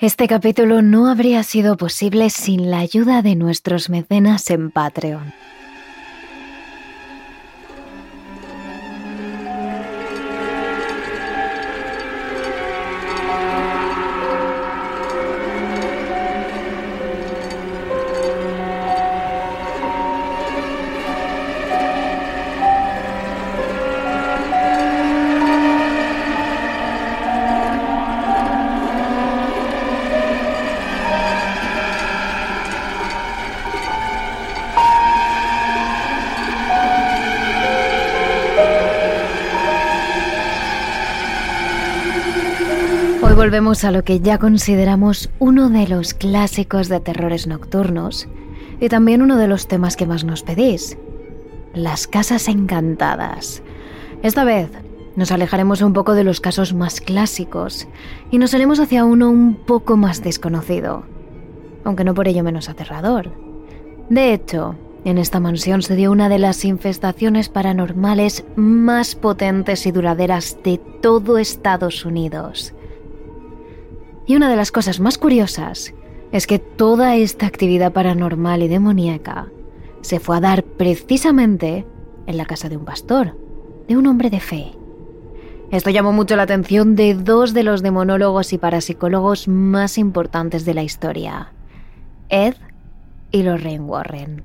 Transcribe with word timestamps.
Este 0.00 0.28
capítulo 0.28 0.80
no 0.80 1.10
habría 1.10 1.42
sido 1.42 1.76
posible 1.76 2.30
sin 2.30 2.70
la 2.70 2.78
ayuda 2.78 3.20
de 3.20 3.36
nuestros 3.36 3.90
mecenas 3.90 4.48
en 4.48 4.70
Patreon. 4.70 5.34
Volvemos 43.40 43.84
a 43.84 43.90
lo 43.90 44.04
que 44.04 44.20
ya 44.20 44.36
consideramos 44.36 45.30
uno 45.38 45.70
de 45.70 45.88
los 45.88 46.12
clásicos 46.12 46.90
de 46.90 47.00
terrores 47.00 47.46
nocturnos 47.46 48.28
y 48.80 48.90
también 48.90 49.22
uno 49.22 49.38
de 49.38 49.48
los 49.48 49.66
temas 49.66 49.96
que 49.96 50.04
más 50.04 50.24
nos 50.24 50.42
pedís, 50.42 50.98
las 51.72 52.06
casas 52.06 52.48
encantadas. 52.48 53.62
Esta 54.22 54.44
vez 54.44 54.70
nos 55.16 55.32
alejaremos 55.32 55.80
un 55.80 55.94
poco 55.94 56.12
de 56.12 56.22
los 56.22 56.42
casos 56.42 56.74
más 56.74 57.00
clásicos 57.00 57.88
y 58.30 58.36
nos 58.36 58.52
iremos 58.52 58.78
hacia 58.78 59.06
uno 59.06 59.30
un 59.30 59.54
poco 59.54 59.96
más 59.96 60.22
desconocido, 60.22 61.04
aunque 61.84 62.04
no 62.04 62.12
por 62.12 62.28
ello 62.28 62.44
menos 62.44 62.68
aterrador. 62.68 63.32
De 64.10 64.34
hecho, 64.34 64.74
en 65.06 65.16
esta 65.16 65.40
mansión 65.40 65.80
se 65.80 65.96
dio 65.96 66.12
una 66.12 66.28
de 66.28 66.40
las 66.40 66.62
infestaciones 66.66 67.48
paranormales 67.48 68.44
más 68.56 69.14
potentes 69.14 69.86
y 69.86 69.92
duraderas 69.92 70.58
de 70.62 70.78
todo 71.00 71.38
Estados 71.38 72.04
Unidos. 72.04 72.74
Y 74.30 74.36
una 74.36 74.48
de 74.48 74.54
las 74.54 74.70
cosas 74.70 75.00
más 75.00 75.18
curiosas 75.18 75.92
es 76.30 76.46
que 76.46 76.60
toda 76.60 77.16
esta 77.16 77.46
actividad 77.46 77.92
paranormal 77.92 78.62
y 78.62 78.68
demoníaca 78.68 79.48
se 80.02 80.20
fue 80.20 80.36
a 80.36 80.40
dar 80.40 80.62
precisamente 80.62 81.84
en 82.28 82.36
la 82.36 82.46
casa 82.46 82.68
de 82.68 82.76
un 82.76 82.84
pastor, 82.84 83.36
de 83.88 83.96
un 83.96 84.06
hombre 84.06 84.30
de 84.30 84.38
fe. 84.38 84.70
Esto 85.72 85.90
llamó 85.90 86.12
mucho 86.12 86.36
la 86.36 86.44
atención 86.44 86.94
de 86.94 87.14
dos 87.14 87.54
de 87.54 87.64
los 87.64 87.82
demonólogos 87.82 88.52
y 88.52 88.58
parapsicólogos 88.58 89.48
más 89.48 89.98
importantes 89.98 90.64
de 90.64 90.74
la 90.74 90.84
historia, 90.84 91.52
Ed 92.28 92.54
y 93.32 93.42
Lorraine 93.42 93.82
Warren. 93.82 94.44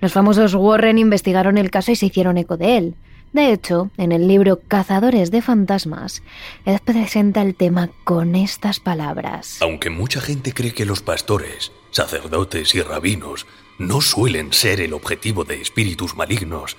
Los 0.00 0.12
famosos 0.12 0.56
Warren 0.56 0.98
investigaron 0.98 1.56
el 1.56 1.70
caso 1.70 1.92
y 1.92 1.94
se 1.94 2.06
hicieron 2.06 2.36
eco 2.36 2.56
de 2.56 2.78
él, 2.78 2.96
de 3.34 3.52
hecho, 3.52 3.90
en 3.96 4.12
el 4.12 4.28
libro 4.28 4.60
Cazadores 4.68 5.32
de 5.32 5.42
Fantasmas, 5.42 6.22
Ed 6.64 6.78
presenta 6.84 7.42
el 7.42 7.56
tema 7.56 7.90
con 8.04 8.36
estas 8.36 8.78
palabras. 8.78 9.58
Aunque 9.60 9.90
mucha 9.90 10.20
gente 10.20 10.54
cree 10.54 10.72
que 10.72 10.86
los 10.86 11.02
pastores, 11.02 11.72
sacerdotes 11.90 12.76
y 12.76 12.80
rabinos 12.80 13.46
no 13.76 14.00
suelen 14.00 14.52
ser 14.52 14.80
el 14.80 14.92
objetivo 14.92 15.42
de 15.42 15.60
espíritus 15.60 16.14
malignos, 16.14 16.76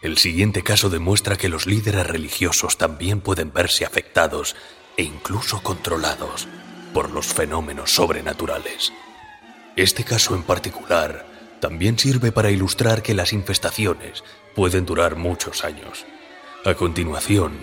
el 0.00 0.16
siguiente 0.16 0.62
caso 0.62 0.90
demuestra 0.90 1.34
que 1.34 1.48
los 1.48 1.66
líderes 1.66 2.06
religiosos 2.06 2.78
también 2.78 3.20
pueden 3.20 3.52
verse 3.52 3.84
afectados 3.84 4.54
e 4.96 5.02
incluso 5.02 5.60
controlados 5.60 6.46
por 6.94 7.10
los 7.10 7.26
fenómenos 7.26 7.90
sobrenaturales. 7.90 8.92
Este 9.74 10.04
caso 10.04 10.36
en 10.36 10.44
particular 10.44 11.35
también 11.66 11.98
sirve 11.98 12.30
para 12.30 12.52
ilustrar 12.52 13.02
que 13.02 13.12
las 13.12 13.32
infestaciones 13.32 14.22
pueden 14.54 14.86
durar 14.86 15.16
muchos 15.16 15.64
años. 15.64 16.06
A 16.64 16.74
continuación, 16.74 17.54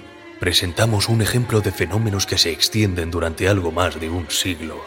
presentamos 0.42 1.08
un 1.08 1.22
ejemplo 1.22 1.62
de 1.62 1.72
fenómenos 1.72 2.26
que 2.26 2.38
se 2.38 2.52
extienden 2.52 3.12
durante 3.12 3.48
algo 3.48 3.72
más 3.72 3.98
de 4.02 4.10
un 4.10 4.30
siglo 4.30 4.82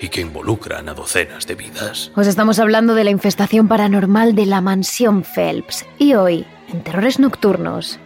y 0.00 0.08
que 0.08 0.22
involucran 0.22 0.88
a 0.88 0.94
docenas 0.94 1.46
de 1.46 1.54
vidas. 1.54 2.10
Os 2.14 2.26
estamos 2.26 2.58
hablando 2.58 2.94
de 2.94 3.04
la 3.04 3.10
infestación 3.10 3.68
paranormal 3.68 4.34
de 4.34 4.46
la 4.46 4.62
mansión 4.62 5.22
Phelps 5.22 5.84
y 5.98 6.14
hoy, 6.14 6.46
en 6.72 6.82
Terrores 6.82 7.18
Nocturnos, 7.18 7.98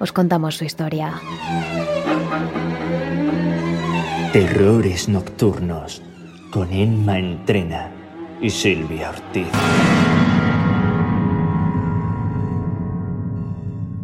os 0.00 0.10
contamos 0.10 0.56
su 0.56 0.64
historia. 0.64 1.20
Terrores 4.32 5.08
Nocturnos 5.08 6.02
con 6.50 6.72
Emma 6.72 7.20
Entrena 7.20 7.91
y 8.42 8.50
Silvia 8.50 9.10
Ortiz. 9.10 9.46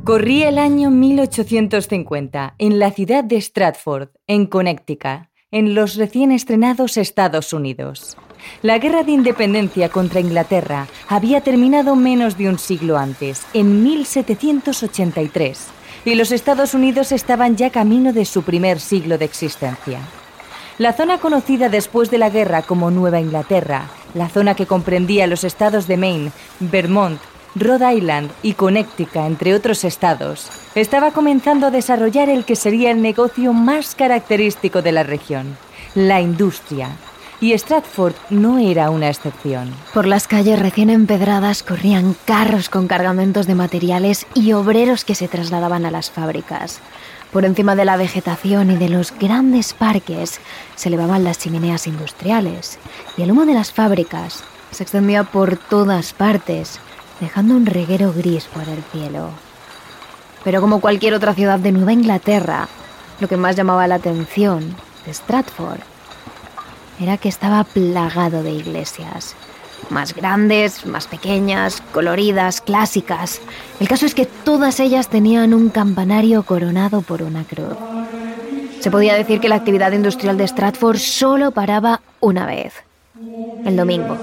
Corría 0.05 0.49
el 0.49 0.59
año 0.59 0.91
1850 0.91 2.55
en 2.57 2.79
la 2.79 2.93
ciudad 2.93 3.25
de 3.25 3.37
Stratford, 3.37 4.09
en 4.27 4.47
Connecticut, 4.47 5.29
en 5.51 5.75
los 5.75 5.97
recién 5.97 6.33
estrenados 6.33 6.97
Estados 6.97 7.53
Unidos. 7.53 8.17
La 8.63 8.79
guerra 8.79 9.03
de 9.03 9.13
independencia 9.13 9.89
contra 9.89 10.21
Inglaterra 10.21 10.87
había 11.09 11.43
terminado 11.43 11.97
menos 11.97 12.39
de 12.39 12.49
un 12.49 12.59
siglo 12.59 12.97
antes, 12.97 13.45
en 13.53 13.83
1783, 13.83 15.67
y 16.05 16.15
los 16.15 16.33
Estados 16.33 16.73
Unidos 16.75 17.13
estaban 17.13 17.57
ya 17.57 17.71
camino 17.71 18.13
de 18.13 18.25
su 18.25 18.43
primer 18.45 18.81
siglo 18.81 19.19
de 19.19 19.25
existencia. 19.25 20.01
La 20.79 20.93
zona 20.93 21.19
conocida 21.19 21.69
después 21.69 22.09
de 22.09 22.19
la 22.19 22.31
guerra 22.31 22.63
como 22.63 22.93
Nueva 22.93 23.19
Inglaterra, 23.19 23.89
la 24.15 24.29
zona 24.29 24.55
que 24.55 24.67
comprendía 24.67 25.27
los 25.27 25.43
estados 25.43 25.89
de 25.89 25.97
Maine, 25.97 26.31
Vermont, 26.61 27.21
Rhode 27.57 27.97
Island 27.97 28.31
y 28.45 28.53
Connecticut, 28.53 29.17
entre 29.17 29.57
otros 29.57 29.83
estados, 29.83 30.49
estaba 30.77 31.11
comenzando 31.11 31.67
a 31.67 31.71
desarrollar 31.73 32.29
el 32.29 32.45
que 32.45 32.55
sería 32.55 32.93
el 32.93 33.03
negocio 33.03 33.53
más 33.53 33.97
característico 33.97 34.81
de 34.81 34.93
la 34.93 35.03
región, 35.03 35.57
la 35.97 36.21
industria. 36.21 36.91
Y 37.41 37.59
Stratford 37.59 38.15
no 38.31 38.59
era 38.59 38.91
una 38.91 39.09
excepción. 39.09 39.75
Por 39.93 40.07
las 40.07 40.29
calles 40.29 40.61
recién 40.61 40.91
empedradas 40.91 41.65
corrían 41.65 42.15
carros 42.25 42.69
con 42.69 42.87
cargamentos 42.87 43.49
de 43.49 43.57
materiales 43.57 44.27
y 44.35 44.53
obreros 44.53 45.05
que 45.05 45.17
se 45.17 45.27
trasladaban 45.27 45.87
a 45.87 45.91
las 45.91 46.11
fábricas. 46.11 46.81
Por 47.33 47.45
encima 47.45 47.77
de 47.77 47.85
la 47.85 47.97
vegetación 47.97 48.71
y 48.71 48.77
de 48.77 48.89
los 48.89 49.13
grandes 49.19 49.75
parques 49.75 50.41
se 50.77 50.89
elevaban 50.89 51.25
las 51.25 51.39
chimeneas 51.39 51.87
industriales 51.87 52.79
y 53.17 53.23
el 53.23 53.33
humo 53.33 53.45
de 53.45 53.55
las 53.55 53.73
fábricas 53.73 54.43
se 54.71 54.83
extendía 54.83 55.25
por 55.25 55.57
todas 55.57 56.13
partes, 56.13 56.81
dejando 57.21 57.55
un 57.55 57.67
reguero 57.67 58.13
gris 58.13 58.45
por 58.45 58.69
el 58.69 58.83
cielo. 58.93 59.31
Pero 60.45 60.61
como 60.61 60.81
cualquier 60.81 61.15
otra 61.15 61.35
ciudad 61.35 61.59
de 61.59 61.73
Nueva 61.73 61.93
Inglaterra, 61.93 62.69
lo 63.21 63.29
que 63.29 63.37
más 63.37 63.57
llamaba 63.57 63.87
la 63.89 63.97
atención 63.97 64.75
de 65.05 65.13
Stratford 65.13 65.81
era 67.01 67.17
que 67.17 67.29
estaba 67.29 67.65
plagado 67.65 68.43
de 68.43 68.53
iglesias. 68.53 69.35
Más 69.91 70.15
grandes, 70.15 70.87
más 70.87 71.07
pequeñas, 71.07 71.83
coloridas, 71.93 72.61
clásicas. 72.61 73.41
El 73.81 73.89
caso 73.89 74.07
es 74.07 74.15
que 74.15 74.27
todas 74.27 74.81
ellas 74.81 75.09
tenían 75.09 75.55
un 75.55 75.71
campanario 75.71 76.43
coronado 76.43 77.03
por 77.03 77.23
una 77.23 77.45
cruz. 77.45 77.77
Se 78.81 78.91
podía 78.91 79.15
decir 79.15 79.41
que 79.41 79.49
la 79.49 79.57
actividad 79.57 79.93
industrial 79.93 80.37
de 80.39 80.47
Stratford 80.47 80.99
solo 80.99 81.51
paraba 81.51 82.01
una 82.21 82.47
vez, 82.47 82.75
el 83.65 83.77
domingo. 83.77 84.17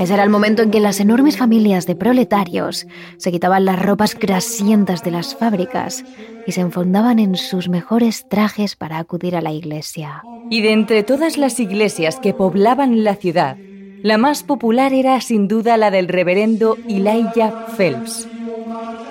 Ese 0.00 0.14
era 0.14 0.22
el 0.22 0.30
momento 0.30 0.62
en 0.62 0.70
que 0.70 0.80
las 0.80 0.98
enormes 0.98 1.36
familias 1.36 1.86
de 1.86 1.94
proletarios 1.94 2.86
se 3.18 3.30
quitaban 3.30 3.66
las 3.66 3.78
ropas 3.78 4.18
grasientas 4.18 5.04
de 5.04 5.10
las 5.10 5.34
fábricas 5.34 6.04
y 6.46 6.52
se 6.52 6.62
enfondaban 6.62 7.18
en 7.18 7.36
sus 7.36 7.68
mejores 7.68 8.26
trajes 8.26 8.76
para 8.76 8.98
acudir 8.98 9.36
a 9.36 9.42
la 9.42 9.52
iglesia. 9.52 10.22
Y 10.48 10.62
de 10.62 10.72
entre 10.72 11.02
todas 11.02 11.36
las 11.36 11.60
iglesias 11.60 12.18
que 12.18 12.32
poblaban 12.32 13.04
la 13.04 13.14
ciudad, 13.14 13.58
la 14.02 14.18
más 14.18 14.42
popular 14.42 14.92
era 14.92 15.20
sin 15.20 15.48
duda 15.48 15.76
la 15.76 15.90
del 15.90 16.08
reverendo 16.08 16.76
Elijah 16.88 17.66
Phelps. 17.76 18.28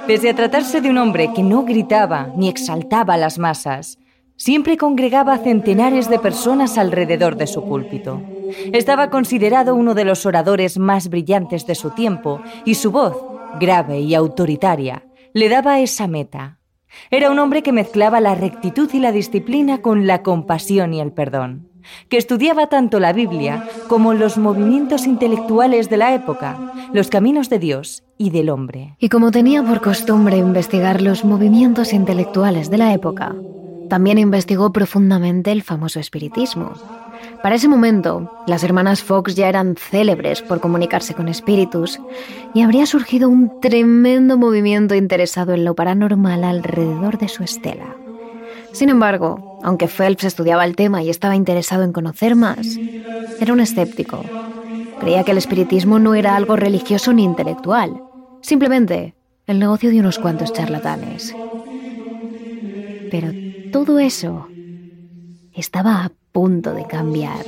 Pese 0.07 0.29
a 0.29 0.35
tratarse 0.35 0.81
de 0.81 0.89
un 0.89 0.97
hombre 0.97 1.31
que 1.33 1.43
no 1.43 1.63
gritaba 1.63 2.33
ni 2.35 2.49
exaltaba 2.49 3.13
a 3.13 3.17
las 3.17 3.37
masas, 3.37 3.99
siempre 4.35 4.77
congregaba 4.77 5.37
centenares 5.37 6.09
de 6.09 6.17
personas 6.17 6.77
alrededor 6.77 7.35
de 7.35 7.45
su 7.45 7.63
púlpito. 7.63 8.21
Estaba 8.73 9.09
considerado 9.09 9.75
uno 9.75 9.93
de 9.93 10.05
los 10.05 10.25
oradores 10.25 10.79
más 10.79 11.09
brillantes 11.09 11.67
de 11.67 11.75
su 11.75 11.91
tiempo 11.91 12.41
y 12.65 12.75
su 12.75 12.91
voz, 12.91 13.15
grave 13.59 13.99
y 13.99 14.15
autoritaria, 14.15 15.03
le 15.33 15.49
daba 15.49 15.79
esa 15.79 16.07
meta. 16.07 16.57
Era 17.11 17.29
un 17.29 17.37
hombre 17.37 17.61
que 17.61 17.71
mezclaba 17.71 18.19
la 18.19 18.33
rectitud 18.33 18.89
y 18.93 18.99
la 18.99 19.11
disciplina 19.11 19.79
con 19.79 20.07
la 20.07 20.23
compasión 20.23 20.93
y 20.95 21.01
el 21.01 21.11
perdón, 21.11 21.69
que 22.09 22.17
estudiaba 22.17 22.67
tanto 22.67 22.99
la 22.99 23.13
Biblia 23.13 23.67
como 23.87 24.13
los 24.13 24.37
movimientos 24.37 25.05
intelectuales 25.05 25.89
de 25.89 25.97
la 25.97 26.13
época, 26.13 26.73
los 26.93 27.09
caminos 27.09 27.49
de 27.49 27.59
Dios 27.59 28.03
y 28.17 28.29
del 28.29 28.49
hombre. 28.49 28.95
Y 28.99 29.09
como 29.09 29.31
tenía 29.31 29.63
por 29.63 29.81
costumbre 29.81 30.37
investigar 30.37 31.01
los 31.01 31.23
movimientos 31.25 31.93
intelectuales 31.93 32.69
de 32.69 32.77
la 32.77 32.93
época, 32.93 33.35
también 33.89 34.17
investigó 34.17 34.71
profundamente 34.71 35.51
el 35.51 35.63
famoso 35.63 35.99
espiritismo. 35.99 36.73
Para 37.41 37.55
ese 37.55 37.67
momento, 37.67 38.31
las 38.47 38.63
hermanas 38.63 39.01
Fox 39.01 39.35
ya 39.35 39.49
eran 39.49 39.75
célebres 39.75 40.41
por 40.41 40.59
comunicarse 40.59 41.13
con 41.13 41.27
espíritus 41.27 41.99
y 42.53 42.61
habría 42.61 42.85
surgido 42.85 43.29
un 43.29 43.59
tremendo 43.61 44.37
movimiento 44.37 44.95
interesado 44.95 45.53
en 45.53 45.65
lo 45.65 45.73
paranormal 45.73 46.43
alrededor 46.43 47.17
de 47.17 47.29
su 47.29 47.43
estela. 47.43 47.95
Sin 48.71 48.89
embargo, 48.89 49.48
aunque 49.61 49.87
Phelps 49.87 50.23
estudiaba 50.23 50.65
el 50.65 50.75
tema 50.75 51.03
y 51.03 51.09
estaba 51.09 51.35
interesado 51.35 51.83
en 51.83 51.93
conocer 51.93 52.35
más, 52.35 52.81
era 53.39 53.53
un 53.53 53.59
escéptico. 53.59 54.23
Creía 54.97 55.23
que 55.23 55.31
el 55.31 55.37
espiritismo 55.37 55.99
no 55.99 56.15
era 56.15 56.35
algo 56.35 56.55
religioso 56.55 57.13
ni 57.13 57.23
intelectual, 57.23 58.03
simplemente 58.41 59.15
el 59.47 59.59
negocio 59.59 59.89
de 59.89 59.99
unos 59.99 60.19
cuantos 60.19 60.51
charlatanes. 60.53 61.39
Pero 63.09 63.33
todo 63.71 63.99
eso 63.99 64.53
estaba 65.53 66.03
a 66.05 66.11
punto 66.31 66.73
de 66.73 66.85
cambiar. 66.85 67.45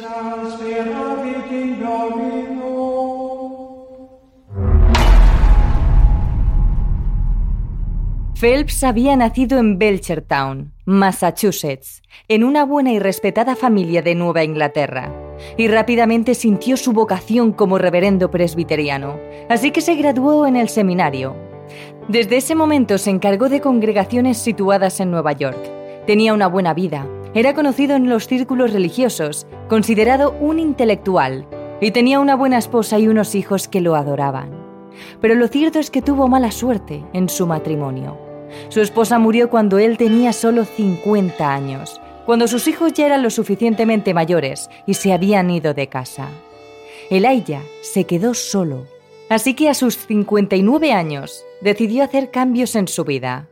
Phelps 8.42 8.84
había 8.84 9.16
nacido 9.16 9.60
en 9.60 9.78
Belchertown, 9.78 10.74
Massachusetts, 10.86 12.02
en 12.28 12.44
una 12.44 12.66
buena 12.66 12.92
y 12.92 12.98
respetada 12.98 13.56
familia 13.56 14.02
de 14.02 14.16
Nueva 14.16 14.44
Inglaterra, 14.44 15.14
y 15.58 15.68
rápidamente 15.68 16.34
sintió 16.34 16.76
su 16.76 16.92
vocación 16.92 17.52
como 17.52 17.78
reverendo 17.78 18.32
presbiteriano, 18.32 19.20
así 19.48 19.70
que 19.70 19.82
se 19.82 19.94
graduó 19.94 20.48
en 20.48 20.56
el 20.56 20.70
seminario. 20.70 21.36
Desde 22.08 22.38
ese 22.38 22.56
momento 22.56 22.98
se 22.98 23.12
encargó 23.12 23.48
de 23.48 23.62
congregaciones 23.62 24.40
situadas 24.40 25.00
en 25.00 25.12
Nueva 25.12 25.34
York. 25.34 25.62
Tenía 26.08 26.34
una 26.34 26.48
buena 26.48 26.74
vida, 26.74 27.06
era 27.36 27.54
conocido 27.54 27.96
en 27.96 28.10
los 28.10 28.26
círculos 28.26 28.74
religiosos, 28.74 29.46
considerado 29.70 30.36
un 30.40 30.58
intelectual, 30.58 31.46
y 31.80 31.92
tenía 31.92 32.20
una 32.20 32.36
buena 32.36 32.58
esposa 32.58 32.98
y 32.98 33.08
unos 33.08 33.36
hijos 33.36 33.68
que 33.68 33.82
lo 33.82 33.96
adoraban. 33.96 34.50
Pero 35.22 35.36
lo 35.36 35.48
cierto 35.48 35.78
es 35.78 35.92
que 35.92 36.02
tuvo 36.02 36.28
mala 36.28 36.50
suerte 36.50 37.06
en 37.14 37.30
su 37.30 37.46
matrimonio. 37.46 38.31
Su 38.70 38.82
esposa 38.82 39.20
murió 39.20 39.50
cuando 39.50 39.80
él 39.80 39.98
tenía 39.98 40.34
solo 40.34 40.66
50 40.66 41.54
años, 41.54 42.02
cuando 42.26 42.48
sus 42.48 42.68
hijos 42.68 42.94
ya 42.94 43.06
eran 43.06 43.24
lo 43.24 43.30
suficientemente 43.30 44.14
mayores 44.14 44.70
y 44.86 44.94
se 44.94 45.14
habían 45.14 45.50
ido 45.50 45.74
de 45.74 45.88
casa. 45.88 46.30
Elijah 47.10 47.62
se 47.82 48.06
quedó 48.06 48.34
solo, 48.34 48.86
así 49.30 49.54
que 49.54 49.70
a 49.70 49.74
sus 49.74 49.98
59 49.98 50.94
años 50.94 51.44
decidió 51.62 52.04
hacer 52.04 52.32
cambios 52.32 52.76
en 52.76 52.88
su 52.88 53.04
vida. 53.04 53.48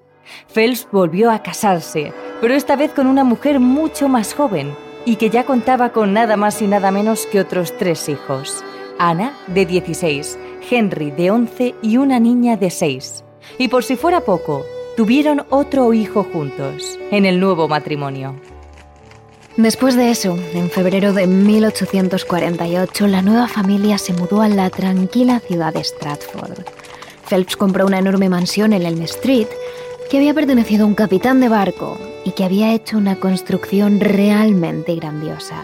Phelps 0.54 0.88
volvió 0.92 1.32
a 1.32 1.42
casarse, 1.42 2.14
pero 2.42 2.54
esta 2.54 2.76
vez 2.76 2.92
con 2.92 3.08
una 3.08 3.24
mujer 3.24 3.60
mucho 3.60 4.08
más 4.08 4.34
joven 4.34 4.74
y 5.06 5.16
que 5.16 5.30
ya 5.30 5.44
contaba 5.44 5.92
con 5.92 6.14
nada 6.14 6.38
más 6.38 6.62
y 6.62 6.68
nada 6.68 6.92
menos 6.92 7.26
que 7.26 7.40
otros 7.40 7.76
tres 7.78 8.10
hijos. 8.10 8.64
Ana, 8.98 9.34
de 9.48 9.66
16, 9.66 10.38
Henry, 10.70 11.12
de 11.12 11.32
11 11.32 11.76
y 11.82 11.98
una 11.98 12.20
niña 12.20 12.58
de 12.58 12.70
6. 12.70 13.24
Y 13.58 13.70
por 13.70 13.84
si 13.84 13.96
fuera 13.96 14.22
poco, 14.22 14.66
tuvieron 15.00 15.46
otro 15.50 15.94
hijo 15.94 16.26
juntos 16.26 17.00
en 17.10 17.26
el 17.26 17.40
nuevo 17.40 17.70
matrimonio. 17.70 18.36
Después 19.56 19.96
de 19.96 20.12
eso, 20.12 20.38
en 20.54 20.70
febrero 20.70 21.14
de 21.14 21.26
1848, 21.26 23.08
la 23.08 23.22
nueva 23.22 23.48
familia 23.48 23.98
se 23.98 24.12
mudó 24.12 24.42
a 24.42 24.50
la 24.50 24.70
tranquila 24.70 25.40
ciudad 25.40 25.74
de 25.74 25.86
Stratford. 25.86 26.66
Phelps 27.30 27.56
compró 27.56 27.86
una 27.86 28.00
enorme 28.00 28.28
mansión 28.28 28.74
en 28.74 28.86
Elm 28.86 29.02
Street 29.04 29.48
que 30.12 30.18
había 30.18 30.34
pertenecido 30.34 30.84
a 30.84 30.88
un 30.88 30.96
capitán 30.96 31.40
de 31.40 31.48
barco 31.48 31.98
y 32.26 32.32
que 32.32 32.44
había 32.44 32.74
hecho 32.74 32.98
una 32.98 33.16
construcción 33.22 34.02
realmente 34.02 34.96
grandiosa. 34.96 35.64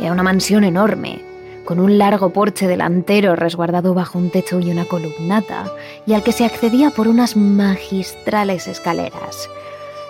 Era 0.00 0.10
una 0.10 0.22
mansión 0.22 0.64
enorme, 0.64 1.20
con 1.64 1.80
un 1.80 1.98
largo 1.98 2.30
porche 2.30 2.66
delantero 2.66 3.36
resguardado 3.36 3.94
bajo 3.94 4.18
un 4.18 4.30
techo 4.30 4.60
y 4.60 4.70
una 4.70 4.84
columnata, 4.84 5.72
y 6.06 6.12
al 6.14 6.22
que 6.22 6.32
se 6.32 6.44
accedía 6.44 6.90
por 6.90 7.08
unas 7.08 7.36
magistrales 7.36 8.66
escaleras. 8.68 9.48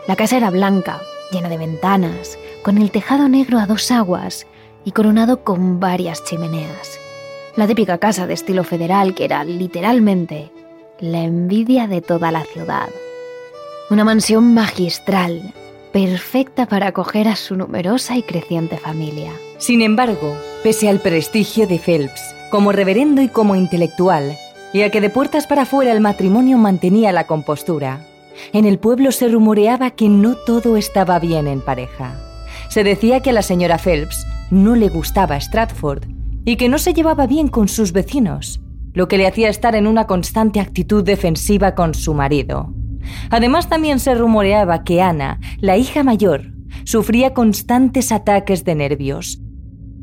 La 0.06 0.16
casa 0.16 0.36
era 0.36 0.50
blanca, 0.50 1.00
llena 1.30 1.48
de 1.48 1.58
ventanas, 1.58 2.38
con 2.62 2.78
el 2.78 2.90
tejado 2.90 3.28
negro 3.28 3.58
a 3.58 3.66
dos 3.66 3.90
aguas 3.90 4.46
y 4.84 4.92
coronado 4.92 5.42
con 5.44 5.80
varias 5.80 6.24
chimeneas. 6.24 6.98
La 7.56 7.66
típica 7.66 7.98
casa 7.98 8.26
de 8.26 8.34
estilo 8.34 8.64
federal 8.64 9.14
que 9.14 9.24
era 9.24 9.44
literalmente 9.44 10.50
la 10.98 11.22
envidia 11.22 11.86
de 11.86 12.02
toda 12.02 12.30
la 12.30 12.44
ciudad. 12.44 12.88
Una 13.90 14.04
mansión 14.04 14.54
magistral, 14.54 15.52
perfecta 15.92 16.66
para 16.66 16.88
acoger 16.88 17.28
a 17.28 17.36
su 17.36 17.56
numerosa 17.56 18.16
y 18.16 18.22
creciente 18.22 18.76
familia. 18.76 19.32
Sin 19.58 19.82
embargo, 19.82 20.34
pese 20.64 20.88
al 20.88 20.98
prestigio 20.98 21.66
de 21.66 21.78
Phelps 21.78 22.34
como 22.50 22.72
reverendo 22.72 23.20
y 23.20 23.28
como 23.28 23.54
intelectual, 23.54 24.38
y 24.72 24.80
a 24.80 24.90
que 24.90 25.02
de 25.02 25.10
puertas 25.10 25.46
para 25.46 25.62
afuera 25.62 25.92
el 25.92 26.00
matrimonio 26.00 26.56
mantenía 26.56 27.12
la 27.12 27.26
compostura, 27.26 28.06
en 28.54 28.64
el 28.64 28.78
pueblo 28.78 29.12
se 29.12 29.28
rumoreaba 29.28 29.90
que 29.90 30.08
no 30.08 30.36
todo 30.46 30.78
estaba 30.78 31.18
bien 31.18 31.48
en 31.48 31.60
pareja. 31.60 32.18
Se 32.70 32.82
decía 32.82 33.20
que 33.20 33.28
a 33.28 33.32
la 33.34 33.42
señora 33.42 33.76
Phelps 33.76 34.26
no 34.50 34.74
le 34.74 34.88
gustaba 34.88 35.38
Stratford 35.38 36.04
y 36.46 36.56
que 36.56 36.70
no 36.70 36.78
se 36.78 36.94
llevaba 36.94 37.26
bien 37.26 37.48
con 37.48 37.68
sus 37.68 37.92
vecinos, 37.92 38.62
lo 38.94 39.06
que 39.06 39.18
le 39.18 39.26
hacía 39.26 39.50
estar 39.50 39.74
en 39.74 39.86
una 39.86 40.06
constante 40.06 40.60
actitud 40.60 41.04
defensiva 41.04 41.74
con 41.74 41.92
su 41.92 42.14
marido. 42.14 42.72
Además 43.28 43.68
también 43.68 44.00
se 44.00 44.14
rumoreaba 44.14 44.82
que 44.82 45.02
Ana, 45.02 45.40
la 45.58 45.76
hija 45.76 46.02
mayor, 46.02 46.52
sufría 46.84 47.34
constantes 47.34 48.12
ataques 48.12 48.64
de 48.64 48.74
nervios 48.76 49.43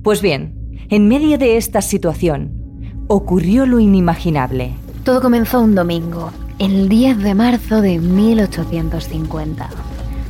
pues 0.03 0.21
bien, 0.21 0.77
en 0.89 1.07
medio 1.07 1.37
de 1.37 1.57
esta 1.57 1.81
situación, 1.81 3.05
ocurrió 3.07 3.67
lo 3.67 3.79
inimaginable. 3.79 4.73
Todo 5.03 5.21
comenzó 5.21 5.61
un 5.61 5.75
domingo, 5.75 6.31
el 6.57 6.89
10 6.89 7.19
de 7.19 7.35
marzo 7.35 7.81
de 7.81 7.99
1850. 7.99 9.69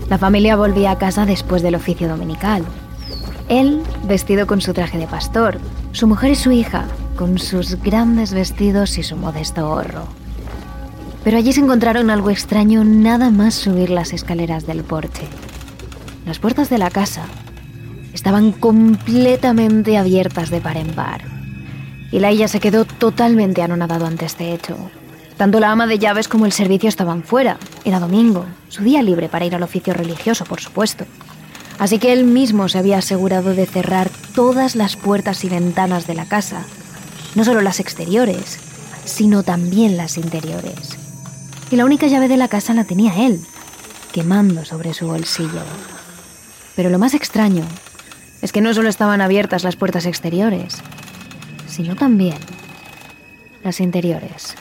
La 0.09 0.17
familia 0.17 0.57
volvía 0.57 0.91
a 0.91 0.97
casa 0.97 1.25
después 1.25 1.61
del 1.61 1.75
oficio 1.75 2.09
dominical. 2.09 2.65
Él, 3.47 3.81
vestido 4.07 4.45
con 4.45 4.59
su 4.59 4.73
traje 4.73 4.97
de 4.97 5.07
pastor, 5.07 5.57
su 5.93 6.05
mujer 6.05 6.31
y 6.31 6.35
su 6.35 6.51
hija, 6.51 6.85
con 7.15 7.37
sus 7.37 7.81
grandes 7.81 8.33
vestidos 8.33 8.97
y 8.97 9.03
su 9.03 9.15
modesto 9.15 9.69
gorro. 9.69 10.03
Pero 11.23 11.37
allí 11.37 11.53
se 11.53 11.61
encontraron 11.61 12.09
algo 12.09 12.29
extraño 12.29 12.83
nada 12.83 13.29
más 13.29 13.53
subir 13.53 13.89
las 13.89 14.11
escaleras 14.11 14.65
del 14.65 14.83
porche. 14.83 15.23
Las 16.25 16.39
puertas 16.39 16.69
de 16.69 16.77
la 16.77 16.89
casa 16.89 17.25
estaban 18.13 18.51
completamente 18.51 19.97
abiertas 19.97 20.49
de 20.49 20.61
par 20.61 20.77
en 20.77 20.87
par. 20.87 21.21
Y 22.11 22.19
Laia 22.19 22.47
se 22.47 22.59
quedó 22.59 22.85
totalmente 22.85 23.61
anonadado 23.61 24.05
ante 24.05 24.25
este 24.25 24.53
hecho. 24.53 24.77
Tanto 25.37 25.59
la 25.59 25.71
ama 25.71 25.87
de 25.87 25.97
llaves 25.97 26.27
como 26.27 26.45
el 26.45 26.51
servicio 26.51 26.89
estaban 26.89 27.23
fuera. 27.23 27.57
Era 27.85 27.99
domingo, 27.99 28.45
su 28.69 28.83
día 28.83 29.01
libre 29.01 29.29
para 29.29 29.45
ir 29.45 29.55
al 29.55 29.63
oficio 29.63 29.93
religioso, 29.93 30.45
por 30.45 30.59
supuesto. 30.59 31.05
Así 31.79 31.97
que 31.97 32.13
él 32.13 32.25
mismo 32.25 32.69
se 32.69 32.77
había 32.77 32.99
asegurado 32.99 33.55
de 33.55 33.65
cerrar 33.65 34.11
todas 34.35 34.75
las 34.75 34.97
puertas 34.97 35.43
y 35.43 35.49
ventanas 35.49 36.05
de 36.05 36.13
la 36.13 36.25
casa, 36.25 36.63
no 37.33 37.43
solo 37.43 37.61
las 37.61 37.79
exteriores, 37.79 38.59
sino 39.05 39.41
también 39.41 39.97
las 39.97 40.17
interiores. 40.17 40.97
Y 41.71 41.77
la 41.77 41.85
única 41.85 42.07
llave 42.07 42.27
de 42.27 42.37
la 42.37 42.49
casa 42.49 42.73
la 42.73 42.83
tenía 42.83 43.25
él, 43.25 43.41
quemando 44.11 44.65
sobre 44.65 44.93
su 44.93 45.07
bolsillo. 45.07 45.61
Pero 46.75 46.89
lo 46.89 46.99
más 46.99 47.13
extraño 47.13 47.63
es 48.41 48.51
que 48.51 48.61
no 48.61 48.73
solo 48.73 48.89
estaban 48.89 49.21
abiertas 49.21 49.63
las 49.63 49.75
puertas 49.75 50.05
exteriores, 50.05 50.81
sino 51.67 51.95
también 51.95 52.37
las 53.63 53.79
interiores. 53.79 54.55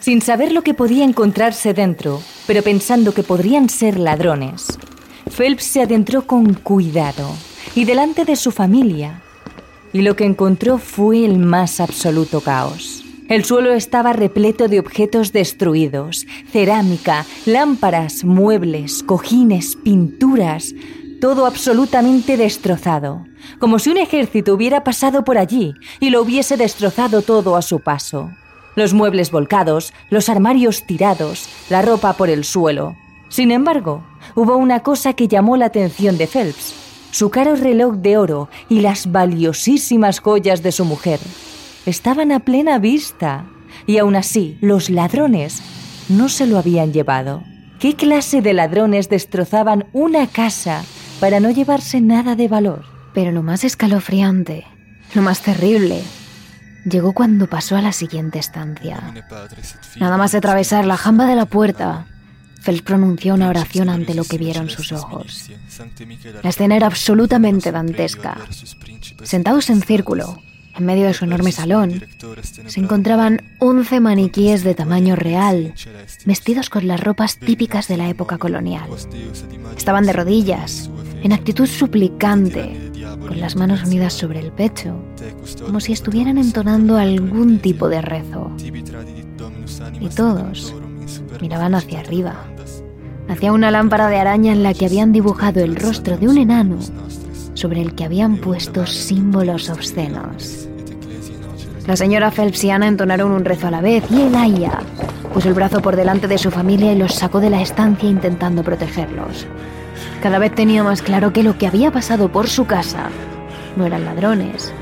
Sin 0.00 0.22
saber 0.22 0.52
lo 0.52 0.62
que 0.62 0.74
podía 0.74 1.04
encontrarse 1.04 1.74
dentro, 1.74 2.22
pero 2.46 2.62
pensando 2.62 3.12
que 3.12 3.22
podrían 3.24 3.68
ser 3.68 3.98
ladrones, 3.98 4.78
Phelps 5.36 5.64
se 5.64 5.82
adentró 5.82 6.26
con 6.26 6.54
cuidado 6.54 7.28
y 7.74 7.84
delante 7.84 8.24
de 8.24 8.36
su 8.36 8.52
familia, 8.52 9.22
y 9.92 10.02
lo 10.02 10.14
que 10.14 10.24
encontró 10.24 10.78
fue 10.78 11.24
el 11.24 11.38
más 11.38 11.80
absoluto 11.80 12.40
caos. 12.40 13.02
El 13.28 13.44
suelo 13.44 13.72
estaba 13.72 14.12
repleto 14.12 14.68
de 14.68 14.78
objetos 14.78 15.32
destruidos, 15.32 16.26
cerámica, 16.52 17.26
lámparas, 17.44 18.22
muebles, 18.24 19.02
cojines, 19.02 19.74
pinturas, 19.74 20.74
todo 21.26 21.44
absolutamente 21.44 22.36
destrozado, 22.36 23.26
como 23.58 23.80
si 23.80 23.90
un 23.90 23.96
ejército 23.96 24.54
hubiera 24.54 24.84
pasado 24.84 25.24
por 25.24 25.38
allí 25.38 25.74
y 25.98 26.10
lo 26.10 26.22
hubiese 26.22 26.56
destrozado 26.56 27.20
todo 27.20 27.56
a 27.56 27.62
su 27.62 27.80
paso. 27.80 28.30
Los 28.76 28.94
muebles 28.94 29.32
volcados, 29.32 29.92
los 30.08 30.28
armarios 30.28 30.86
tirados, 30.86 31.48
la 31.68 31.82
ropa 31.82 32.12
por 32.12 32.30
el 32.30 32.44
suelo. 32.44 32.94
Sin 33.28 33.50
embargo, 33.50 34.04
hubo 34.36 34.56
una 34.56 34.84
cosa 34.84 35.14
que 35.14 35.26
llamó 35.26 35.56
la 35.56 35.66
atención 35.66 36.16
de 36.16 36.28
Phelps, 36.28 36.76
su 37.10 37.28
caro 37.28 37.56
reloj 37.56 37.96
de 37.96 38.18
oro 38.18 38.48
y 38.68 38.78
las 38.78 39.10
valiosísimas 39.10 40.20
joyas 40.20 40.62
de 40.62 40.70
su 40.70 40.84
mujer. 40.84 41.18
Estaban 41.86 42.30
a 42.30 42.38
plena 42.38 42.78
vista, 42.78 43.46
y 43.84 43.98
aún 43.98 44.14
así 44.14 44.58
los 44.60 44.90
ladrones 44.90 45.60
no 46.08 46.28
se 46.28 46.46
lo 46.46 46.56
habían 46.56 46.92
llevado. 46.92 47.42
¿Qué 47.80 47.96
clase 47.96 48.42
de 48.42 48.54
ladrones 48.54 49.08
destrozaban 49.08 49.86
una 49.92 50.28
casa 50.28 50.84
para 51.20 51.40
no 51.40 51.50
llevarse 51.50 52.00
nada 52.00 52.36
de 52.36 52.48
valor? 52.48 52.84
Pero 53.14 53.32
lo 53.32 53.42
más 53.42 53.64
escalofriante, 53.64 54.66
lo 55.14 55.22
más 55.22 55.40
terrible, 55.40 56.02
llegó 56.84 57.12
cuando 57.12 57.46
pasó 57.46 57.76
a 57.76 57.82
la 57.82 57.92
siguiente 57.92 58.38
estancia. 58.38 59.14
Nada 59.98 60.16
más 60.16 60.34
atravesar 60.34 60.84
la 60.84 60.96
jamba 60.96 61.26
de 61.26 61.36
la 61.36 61.46
puerta, 61.46 62.06
Phelps 62.62 62.82
pronunció 62.82 63.34
una 63.34 63.48
oración 63.48 63.88
ante 63.88 64.14
lo 64.14 64.24
que 64.24 64.38
vieron 64.38 64.68
sus 64.68 64.92
ojos. 64.92 65.50
La 66.42 66.50
escena 66.50 66.76
era 66.76 66.86
absolutamente 66.86 67.70
dantesca. 67.70 68.38
Sentados 69.22 69.70
en 69.70 69.82
círculo, 69.82 70.42
en 70.78 70.86
medio 70.86 71.06
de 71.06 71.14
su 71.14 71.24
enorme 71.24 71.52
salón, 71.52 72.04
se 72.66 72.80
encontraban 72.80 73.42
11 73.58 74.00
maniquíes 74.00 74.64
de 74.64 74.74
tamaño 74.74 75.16
real, 75.16 75.74
vestidos 76.24 76.70
con 76.70 76.86
las 76.86 77.00
ropas 77.00 77.38
típicas 77.38 77.88
de 77.88 77.96
la 77.96 78.08
época 78.08 78.38
colonial. 78.38 78.88
Estaban 79.76 80.06
de 80.06 80.12
rodillas, 80.12 80.90
en 81.22 81.32
actitud 81.32 81.66
suplicante, 81.66 82.92
con 83.26 83.40
las 83.40 83.56
manos 83.56 83.84
unidas 83.84 84.12
sobre 84.12 84.40
el 84.40 84.52
pecho, 84.52 84.94
como 85.64 85.80
si 85.80 85.92
estuvieran 85.92 86.38
entonando 86.38 86.96
algún 86.96 87.58
tipo 87.58 87.88
de 87.88 88.02
rezo. 88.02 88.52
Y 90.00 90.08
todos 90.08 90.74
miraban 91.40 91.74
hacia 91.74 92.00
arriba, 92.00 92.44
hacia 93.28 93.52
una 93.52 93.70
lámpara 93.70 94.08
de 94.08 94.18
araña 94.18 94.52
en 94.52 94.62
la 94.62 94.74
que 94.74 94.86
habían 94.86 95.12
dibujado 95.12 95.60
el 95.60 95.76
rostro 95.76 96.16
de 96.16 96.28
un 96.28 96.38
enano 96.38 96.78
sobre 97.54 97.80
el 97.80 97.94
que 97.94 98.04
habían 98.04 98.36
puesto 98.36 98.86
símbolos 98.86 99.70
obscenos. 99.70 100.65
La 101.86 101.94
señora 101.94 102.32
Phelps 102.32 102.64
y 102.64 102.70
Ana 102.70 102.88
entonaron 102.88 103.30
un 103.30 103.44
rezo 103.44 103.68
a 103.68 103.70
la 103.70 103.80
vez 103.80 104.02
y 104.10 104.34
Aya 104.34 104.80
puso 105.32 105.48
el 105.48 105.54
brazo 105.54 105.80
por 105.80 105.94
delante 105.94 106.26
de 106.26 106.38
su 106.38 106.50
familia 106.50 106.92
y 106.92 106.96
los 106.96 107.14
sacó 107.14 107.40
de 107.40 107.50
la 107.50 107.62
estancia 107.62 108.08
intentando 108.08 108.64
protegerlos. 108.64 109.46
Cada 110.20 110.38
vez 110.38 110.52
tenía 110.52 110.82
más 110.82 111.02
claro 111.02 111.32
que 111.32 111.44
lo 111.44 111.58
que 111.58 111.66
había 111.66 111.92
pasado 111.92 112.32
por 112.32 112.48
su 112.48 112.66
casa 112.66 113.10
no 113.76 113.86
eran 113.86 114.04
ladrones. 114.04 114.72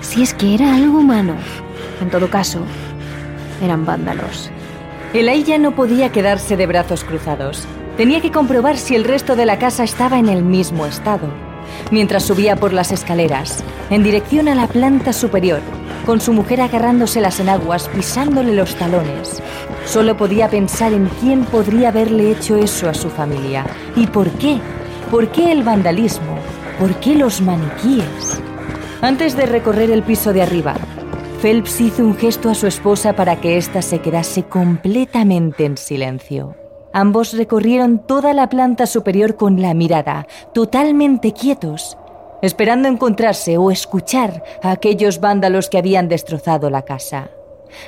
Si 0.00 0.22
es 0.22 0.32
que 0.32 0.54
era 0.54 0.74
algo 0.74 1.00
humano, 1.00 1.34
en 2.00 2.08
todo 2.08 2.30
caso, 2.30 2.60
eran 3.62 3.84
vándalos. 3.84 4.50
El 5.12 5.44
ya 5.44 5.58
no 5.58 5.74
podía 5.74 6.12
quedarse 6.12 6.56
de 6.56 6.66
brazos 6.66 7.04
cruzados. 7.04 7.66
Tenía 7.96 8.20
que 8.20 8.30
comprobar 8.30 8.78
si 8.78 8.94
el 8.94 9.04
resto 9.04 9.36
de 9.36 9.46
la 9.46 9.58
casa 9.58 9.84
estaba 9.84 10.18
en 10.18 10.28
el 10.28 10.42
mismo 10.44 10.86
estado. 10.86 11.28
Mientras 11.90 12.22
subía 12.22 12.56
por 12.56 12.72
las 12.72 12.92
escaleras, 12.92 13.64
en 13.90 14.02
dirección 14.02 14.48
a 14.48 14.54
la 14.54 14.66
planta 14.66 15.12
superior, 15.12 15.60
con 16.06 16.20
su 16.20 16.32
mujer 16.32 16.60
agarrándose 16.60 17.20
las 17.20 17.40
enaguas, 17.40 17.88
pisándole 17.88 18.54
los 18.54 18.76
talones, 18.76 19.42
solo 19.84 20.16
podía 20.16 20.48
pensar 20.48 20.92
en 20.92 21.10
quién 21.20 21.44
podría 21.44 21.88
haberle 21.88 22.30
hecho 22.30 22.56
eso 22.56 22.88
a 22.88 22.94
su 22.94 23.10
familia. 23.10 23.66
¿Y 23.96 24.06
por 24.06 24.30
qué? 24.30 24.58
¿Por 25.10 25.28
qué 25.32 25.50
el 25.52 25.64
vandalismo? 25.64 26.38
¿Por 26.78 26.94
qué 27.00 27.16
los 27.16 27.40
maniquíes? 27.40 28.40
Antes 29.02 29.36
de 29.36 29.46
recorrer 29.46 29.90
el 29.90 30.04
piso 30.04 30.32
de 30.32 30.42
arriba, 30.42 30.74
Phelps 31.42 31.80
hizo 31.80 32.02
un 32.04 32.16
gesto 32.16 32.48
a 32.48 32.54
su 32.54 32.66
esposa 32.66 33.14
para 33.14 33.40
que 33.40 33.58
ésta 33.58 33.82
se 33.82 33.98
quedase 33.98 34.44
completamente 34.44 35.64
en 35.64 35.76
silencio. 35.76 36.54
Ambos 36.92 37.34
recorrieron 37.34 37.98
toda 37.98 38.32
la 38.32 38.48
planta 38.48 38.86
superior 38.86 39.36
con 39.36 39.60
la 39.60 39.74
mirada, 39.74 40.26
totalmente 40.54 41.32
quietos, 41.32 41.98
esperando 42.42 42.88
encontrarse 42.88 43.56
o 43.58 43.70
escuchar 43.70 44.42
a 44.62 44.70
aquellos 44.70 45.20
vándalos 45.20 45.68
que 45.68 45.78
habían 45.78 46.08
destrozado 46.08 46.70
la 46.70 46.82
casa. 46.82 47.30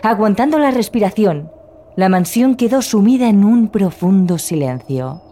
Aguantando 0.02 0.58
la 0.58 0.70
respiración, 0.70 1.50
la 1.96 2.08
mansión 2.08 2.54
quedó 2.54 2.82
sumida 2.82 3.28
en 3.28 3.44
un 3.44 3.68
profundo 3.68 4.38
silencio, 4.38 5.22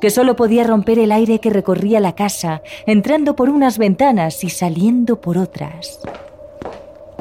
que 0.00 0.10
solo 0.10 0.36
podía 0.36 0.64
romper 0.64 0.98
el 0.98 1.12
aire 1.12 1.38
que 1.38 1.50
recorría 1.50 2.00
la 2.00 2.14
casa, 2.14 2.62
entrando 2.86 3.36
por 3.36 3.48
unas 3.48 3.78
ventanas 3.78 4.42
y 4.42 4.50
saliendo 4.50 5.20
por 5.20 5.38
otras. 5.38 6.00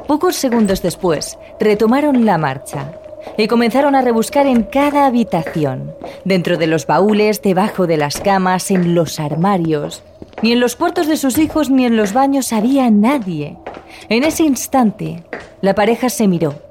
Pocos 0.07 0.35
segundos 0.35 0.81
después, 0.81 1.37
retomaron 1.59 2.25
la 2.25 2.37
marcha 2.37 2.93
y 3.37 3.47
comenzaron 3.47 3.95
a 3.95 4.01
rebuscar 4.01 4.47
en 4.47 4.63
cada 4.63 5.05
habitación, 5.07 5.93
dentro 6.23 6.57
de 6.57 6.67
los 6.67 6.85
baúles, 6.85 7.41
debajo 7.41 7.87
de 7.87 7.97
las 7.97 8.19
camas, 8.19 8.71
en 8.71 8.95
los 8.95 9.19
armarios. 9.19 10.03
Ni 10.45 10.51
en 10.51 10.59
los 10.59 10.75
cuartos 10.75 11.07
de 11.07 11.17
sus 11.17 11.39
hijos 11.39 11.71
ni 11.71 11.87
en 11.87 11.97
los 11.97 12.13
baños 12.13 12.53
había 12.53 12.91
nadie. 12.91 13.57
En 14.09 14.23
ese 14.23 14.43
instante, 14.43 15.23
la 15.61 15.73
pareja 15.73 16.07
se 16.09 16.27
miró 16.27 16.61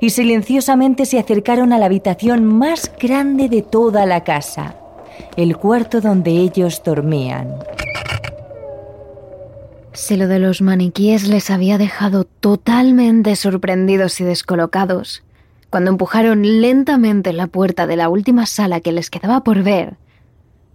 y 0.00 0.10
silenciosamente 0.10 1.06
se 1.06 1.18
acercaron 1.18 1.72
a 1.72 1.78
la 1.78 1.86
habitación 1.86 2.44
más 2.44 2.92
grande 3.00 3.48
de 3.48 3.62
toda 3.62 4.04
la 4.04 4.22
casa, 4.22 4.76
el 5.38 5.56
cuarto 5.56 6.02
donde 6.02 6.32
ellos 6.32 6.82
dormían. 6.84 7.56
Si 9.94 10.18
lo 10.18 10.28
de 10.28 10.38
los 10.38 10.60
maniquíes 10.60 11.26
les 11.26 11.48
había 11.48 11.78
dejado 11.78 12.24
totalmente 12.24 13.34
sorprendidos 13.34 14.20
y 14.20 14.24
descolocados, 14.24 15.22
cuando 15.70 15.90
empujaron 15.90 16.60
lentamente 16.60 17.32
la 17.32 17.46
puerta 17.46 17.86
de 17.86 17.96
la 17.96 18.10
última 18.10 18.44
sala 18.44 18.80
que 18.80 18.92
les 18.92 19.08
quedaba 19.08 19.42
por 19.42 19.62
ver, 19.62 19.96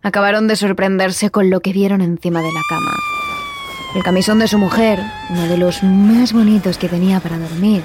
acabaron 0.03 0.47
de 0.47 0.55
sorprenderse 0.55 1.29
con 1.29 1.49
lo 1.49 1.59
que 1.59 1.73
vieron 1.73 2.01
encima 2.01 2.41
de 2.41 2.51
la 2.51 2.61
cama. 2.69 2.95
El 3.95 4.03
camisón 4.03 4.39
de 4.39 4.47
su 4.47 4.57
mujer, 4.57 4.99
uno 5.29 5.43
de 5.47 5.57
los 5.57 5.83
más 5.83 6.33
bonitos 6.33 6.77
que 6.77 6.89
tenía 6.89 7.19
para 7.19 7.37
dormir, 7.37 7.83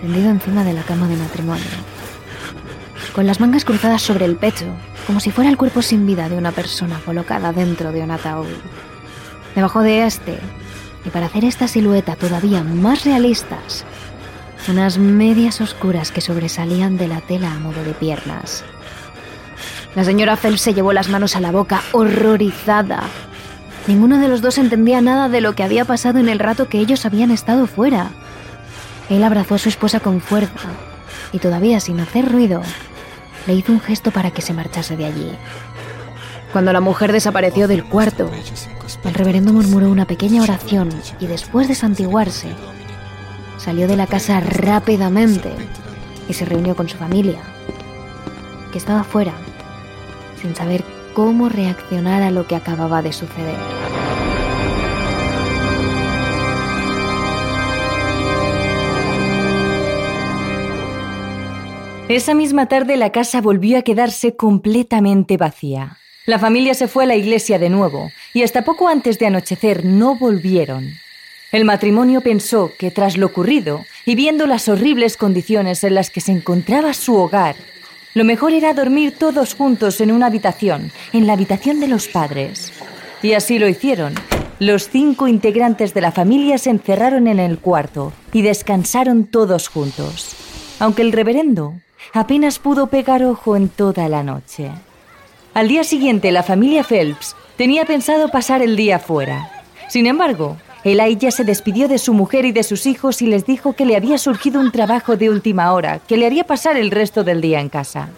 tendido 0.00 0.30
encima 0.30 0.64
de 0.64 0.72
la 0.72 0.82
cama 0.82 1.08
de 1.08 1.16
matrimonio. 1.16 1.64
Con 3.14 3.26
las 3.26 3.40
mangas 3.40 3.64
cruzadas 3.64 4.02
sobre 4.02 4.24
el 4.24 4.36
pecho, 4.36 4.66
como 5.06 5.20
si 5.20 5.30
fuera 5.30 5.48
el 5.48 5.56
cuerpo 5.56 5.82
sin 5.82 6.06
vida 6.06 6.28
de 6.28 6.36
una 6.36 6.52
persona 6.52 7.00
colocada 7.04 7.52
dentro 7.52 7.92
de 7.92 8.02
un 8.02 8.10
ataúd. 8.10 8.46
Debajo 9.54 9.82
de 9.82 10.04
este, 10.04 10.38
y 11.04 11.10
para 11.10 11.26
hacer 11.26 11.44
esta 11.44 11.68
silueta 11.68 12.16
todavía 12.16 12.62
más 12.62 13.04
realistas, 13.04 13.84
unas 14.68 14.98
medias 14.98 15.60
oscuras 15.60 16.10
que 16.10 16.20
sobresalían 16.20 16.96
de 16.96 17.08
la 17.08 17.20
tela 17.20 17.52
a 17.52 17.58
modo 17.58 17.82
de 17.84 17.92
piernas. 17.92 18.64
La 19.96 20.04
señora 20.04 20.36
Phelps 20.36 20.60
se 20.60 20.74
llevó 20.74 20.92
las 20.92 21.08
manos 21.08 21.36
a 21.36 21.40
la 21.40 21.50
boca, 21.50 21.82
horrorizada. 21.92 23.04
Ninguno 23.86 24.18
de 24.18 24.28
los 24.28 24.42
dos 24.42 24.58
entendía 24.58 25.00
nada 25.00 25.30
de 25.30 25.40
lo 25.40 25.54
que 25.54 25.62
había 25.62 25.86
pasado 25.86 26.18
en 26.18 26.28
el 26.28 26.38
rato 26.38 26.68
que 26.68 26.80
ellos 26.80 27.06
habían 27.06 27.30
estado 27.30 27.66
fuera. 27.66 28.10
Él 29.08 29.24
abrazó 29.24 29.54
a 29.54 29.58
su 29.58 29.70
esposa 29.70 30.00
con 30.00 30.20
fuerza 30.20 30.68
y 31.32 31.38
todavía 31.38 31.80
sin 31.80 31.98
hacer 31.98 32.30
ruido, 32.30 32.60
le 33.46 33.54
hizo 33.54 33.72
un 33.72 33.80
gesto 33.80 34.10
para 34.10 34.32
que 34.32 34.42
se 34.42 34.52
marchase 34.52 34.98
de 34.98 35.06
allí. 35.06 35.32
Cuando 36.52 36.74
la 36.74 36.82
mujer 36.82 37.10
desapareció 37.10 37.66
del 37.66 37.82
cuarto, 37.82 38.30
el 39.02 39.14
reverendo 39.14 39.54
murmuró 39.54 39.88
una 39.88 40.04
pequeña 40.04 40.42
oración 40.42 40.90
y 41.20 41.26
después 41.26 41.68
de 41.68 41.74
santiguarse, 41.74 42.50
salió 43.56 43.88
de 43.88 43.96
la 43.96 44.06
casa 44.06 44.40
rápidamente 44.40 45.54
y 46.28 46.34
se 46.34 46.44
reunió 46.44 46.76
con 46.76 46.86
su 46.86 46.98
familia, 46.98 47.38
que 48.72 48.78
estaba 48.78 49.02
fuera, 49.02 49.32
sin 50.40 50.54
saber 50.54 50.84
cómo 51.14 51.48
reaccionar 51.48 52.22
a 52.22 52.30
lo 52.30 52.46
que 52.46 52.56
acababa 52.56 53.02
de 53.02 53.12
suceder. 53.12 53.56
Esa 62.08 62.34
misma 62.34 62.66
tarde 62.66 62.96
la 62.96 63.10
casa 63.10 63.40
volvió 63.40 63.78
a 63.78 63.82
quedarse 63.82 64.36
completamente 64.36 65.36
vacía. 65.36 65.98
La 66.24 66.38
familia 66.38 66.74
se 66.74 66.86
fue 66.86 67.02
a 67.02 67.06
la 67.06 67.16
iglesia 67.16 67.58
de 67.58 67.68
nuevo 67.68 68.10
y 68.32 68.42
hasta 68.42 68.62
poco 68.62 68.86
antes 68.86 69.18
de 69.18 69.26
anochecer 69.26 69.84
no 69.84 70.16
volvieron. 70.16 70.88
El 71.50 71.64
matrimonio 71.64 72.20
pensó 72.20 72.70
que 72.78 72.90
tras 72.90 73.16
lo 73.16 73.26
ocurrido 73.26 73.84
y 74.04 74.14
viendo 74.14 74.46
las 74.46 74.68
horribles 74.68 75.16
condiciones 75.16 75.82
en 75.82 75.94
las 75.94 76.10
que 76.10 76.20
se 76.20 76.32
encontraba 76.32 76.94
su 76.94 77.16
hogar, 77.16 77.56
lo 78.16 78.24
mejor 78.24 78.54
era 78.54 78.72
dormir 78.72 79.14
todos 79.18 79.54
juntos 79.54 80.00
en 80.00 80.10
una 80.10 80.28
habitación, 80.28 80.90
en 81.12 81.26
la 81.26 81.34
habitación 81.34 81.80
de 81.80 81.88
los 81.88 82.08
padres. 82.08 82.72
Y 83.22 83.34
así 83.34 83.58
lo 83.58 83.68
hicieron. 83.68 84.14
Los 84.58 84.88
cinco 84.88 85.28
integrantes 85.28 85.92
de 85.92 86.00
la 86.00 86.12
familia 86.12 86.56
se 86.56 86.70
encerraron 86.70 87.26
en 87.26 87.38
el 87.38 87.58
cuarto 87.58 88.14
y 88.32 88.40
descansaron 88.40 89.26
todos 89.26 89.68
juntos, 89.68 90.34
aunque 90.78 91.02
el 91.02 91.12
reverendo 91.12 91.74
apenas 92.14 92.58
pudo 92.58 92.86
pegar 92.86 93.22
ojo 93.22 93.54
en 93.54 93.68
toda 93.68 94.08
la 94.08 94.22
noche. 94.22 94.70
Al 95.52 95.68
día 95.68 95.84
siguiente, 95.84 96.32
la 96.32 96.42
familia 96.42 96.84
Phelps 96.84 97.36
tenía 97.58 97.84
pensado 97.84 98.30
pasar 98.30 98.62
el 98.62 98.76
día 98.76 98.98
fuera. 98.98 99.50
Sin 99.88 100.06
embargo, 100.06 100.56
Elijah 100.86 101.32
se 101.32 101.42
despidió 101.42 101.88
de 101.88 101.98
su 101.98 102.14
mujer 102.14 102.44
y 102.44 102.52
de 102.52 102.62
sus 102.62 102.86
hijos 102.86 103.20
y 103.20 103.26
les 103.26 103.44
dijo 103.44 103.72
que 103.72 103.84
le 103.84 103.96
había 103.96 104.18
surgido 104.18 104.60
un 104.60 104.70
trabajo 104.70 105.16
de 105.16 105.28
última 105.28 105.72
hora 105.72 105.98
que 105.98 106.16
le 106.16 106.26
haría 106.26 106.44
pasar 106.44 106.76
el 106.76 106.92
resto 106.92 107.24
del 107.24 107.40
día 107.40 107.60
en 107.60 107.68
casa. 107.68 108.10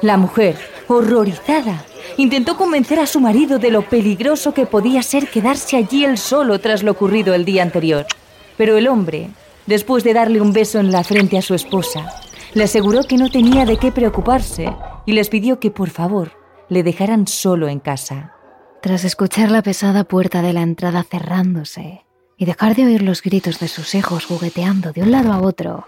La 0.00 0.16
mujer, 0.16 0.56
horrorizada, 0.88 1.84
intentó 2.16 2.56
convencer 2.56 2.98
a 2.98 3.06
su 3.06 3.20
marido 3.20 3.58
de 3.58 3.70
lo 3.70 3.82
peligroso 3.82 4.54
que 4.54 4.64
podía 4.64 5.02
ser 5.02 5.28
quedarse 5.28 5.76
allí 5.76 6.06
él 6.06 6.16
solo 6.16 6.60
tras 6.60 6.82
lo 6.82 6.92
ocurrido 6.92 7.34
el 7.34 7.44
día 7.44 7.62
anterior. 7.62 8.06
Pero 8.56 8.78
el 8.78 8.88
hombre, 8.88 9.28
después 9.66 10.02
de 10.02 10.14
darle 10.14 10.40
un 10.40 10.54
beso 10.54 10.78
en 10.78 10.92
la 10.92 11.04
frente 11.04 11.36
a 11.36 11.42
su 11.42 11.52
esposa, 11.52 12.06
Le 12.54 12.64
aseguró 12.64 13.02
que 13.02 13.16
no 13.16 13.30
tenía 13.30 13.66
de 13.66 13.78
qué 13.78 13.90
preocuparse 13.90 14.72
y 15.06 15.12
les 15.12 15.28
pidió 15.28 15.58
que 15.58 15.72
por 15.72 15.90
favor 15.90 16.32
le 16.68 16.84
dejaran 16.84 17.26
solo 17.26 17.68
en 17.68 17.80
casa. 17.80 18.32
Tras 18.80 19.02
escuchar 19.02 19.50
la 19.50 19.60
pesada 19.60 20.04
puerta 20.04 20.40
de 20.40 20.52
la 20.52 20.62
entrada 20.62 21.02
cerrándose 21.02 22.04
y 22.36 22.44
dejar 22.44 22.74
de 22.74 22.84
oír 22.86 23.02
los 23.02 23.22
gritos 23.22 23.58
de 23.60 23.68
sus 23.68 23.94
hijos 23.94 24.26
jugueteando 24.26 24.92
de 24.92 25.02
un 25.02 25.10
lado 25.10 25.32
a 25.32 25.40
otro, 25.40 25.86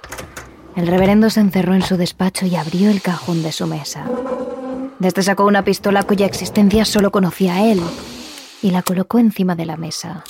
el 0.76 0.86
reverendo 0.86 1.30
se 1.30 1.40
encerró 1.40 1.74
en 1.74 1.82
su 1.82 1.96
despacho 1.96 2.44
y 2.46 2.54
abrió 2.54 2.90
el 2.90 3.00
cajón 3.00 3.42
de 3.42 3.52
su 3.52 3.66
mesa. 3.66 4.04
Desde 4.98 5.22
sacó 5.22 5.44
una 5.44 5.64
pistola 5.64 6.02
cuya 6.02 6.26
existencia 6.26 6.84
solo 6.84 7.10
conocía 7.10 7.64
él 7.64 7.80
y 8.62 8.70
la 8.70 8.82
colocó 8.82 9.18
encima 9.18 9.54
de 9.54 9.66
la 9.66 9.76
mesa. 9.76 10.24